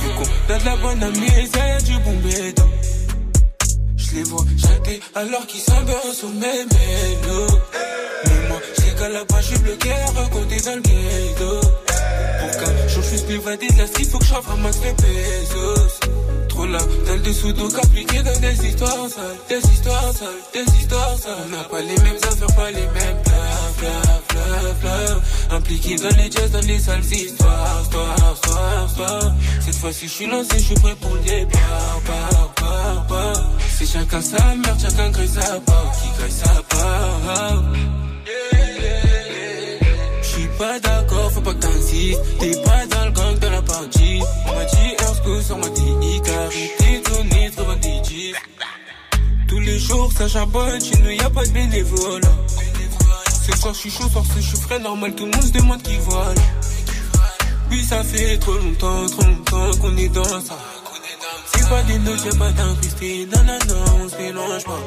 [0.02, 1.26] Du coup, t'as de la bonne amie,
[1.58, 2.68] a du bon béton.
[3.96, 7.58] Je les vois chanter alors qu'ils bien sur mes mélos.
[8.26, 11.60] Mais moi, sais qu'à la base, je suis bloqué à raconter dans le ghetto.
[12.40, 16.00] Pour qu'un jour je puisse m'évader de la faut que je un max les pesos.
[16.64, 21.36] Dans le dessous d'eau appliqué dans des histoires sales, des histoires sales, des histoires sales.
[21.46, 23.42] On n'a pas les mêmes affaires, pas les mêmes bla
[23.78, 25.56] bla bla bla.
[25.56, 29.34] Impliqué dans les jazz, dans les sales histoires, histoires, histoires, histoires.
[29.60, 33.50] Cette fois-ci, je suis lancé, je suis prêt pour le départ, par, par, par.
[33.68, 37.62] C'est chacun sa merde, chacun crée sa part, qui crée sa part.
[40.58, 42.20] Pas d'accord, faut pas que t'insistes.
[42.38, 44.20] T'es pas dans le gang de la partie.
[44.46, 48.32] On m'a dit Ersko sur ma Carré, t'es donné, trop bon DJ.
[49.48, 52.22] Tous les jours, ça charbonne, chez nous y'a pas de bénévoles.
[53.46, 55.96] Ce soir, j'suis chaud, soir, je suis frais, normal, tout le monde se demande qui
[55.98, 56.34] vole.
[57.70, 60.58] Oui, ça fait trop longtemps, trop longtemps qu'on est dans ça.
[61.54, 63.26] C'est pas des notes, y'a pas d'incrusté.
[63.26, 64.80] Non, non, non, on se mélange pas.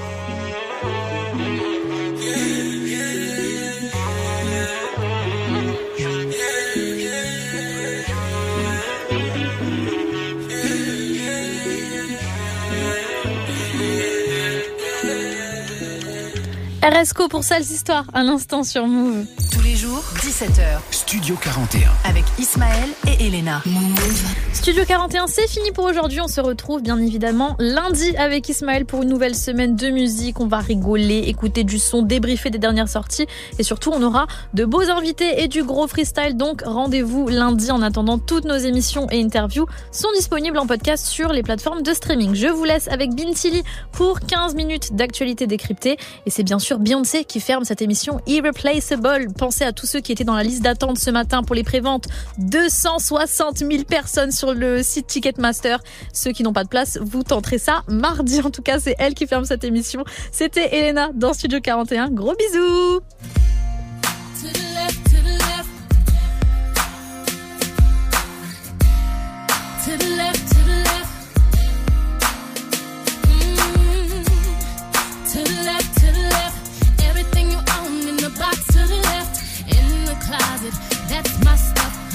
[16.87, 19.25] RSCO pour Sales Histoire, un instant sur Move.
[19.51, 20.79] Tous les jours, 17h.
[20.91, 21.89] Studio 41.
[22.05, 23.61] Avec Ismaël et Elena.
[24.53, 26.21] Studio 41, c'est fini pour aujourd'hui.
[26.21, 30.39] On se retrouve bien évidemment lundi avec Ismaël pour une nouvelle semaine de musique.
[30.39, 33.27] On va rigoler, écouter du son, débriefer des dernières sorties
[33.59, 36.37] et surtout on aura de beaux invités et du gros freestyle.
[36.37, 37.69] Donc rendez-vous lundi.
[37.69, 41.93] En attendant, toutes nos émissions et interviews sont disponibles en podcast sur les plateformes de
[41.93, 42.33] streaming.
[42.33, 47.23] Je vous laisse avec Bintili pour 15 minutes d'actualité décryptée et c'est bien sûr Beyoncé
[47.23, 49.27] qui ferme cette émission Irreplaceable.
[49.37, 52.07] Pensez à tous ceux qui étaient dans la liste d'attente ce matin pour les préventes.
[52.39, 55.79] 260 000 personnes sur le site Ticketmaster.
[56.13, 58.41] Ceux qui n'ont pas de place, vous tenterez ça mardi.
[58.41, 60.03] En tout cas, c'est elle qui ferme cette émission.
[60.31, 62.09] C'était Elena dans Studio 41.
[62.09, 63.01] Gros bisous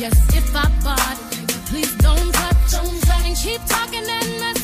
[0.02, 1.32] Yes, if I bought
[1.70, 2.72] please don't touch.
[2.72, 3.24] Don't touch.
[3.24, 4.61] And keep talking and mess,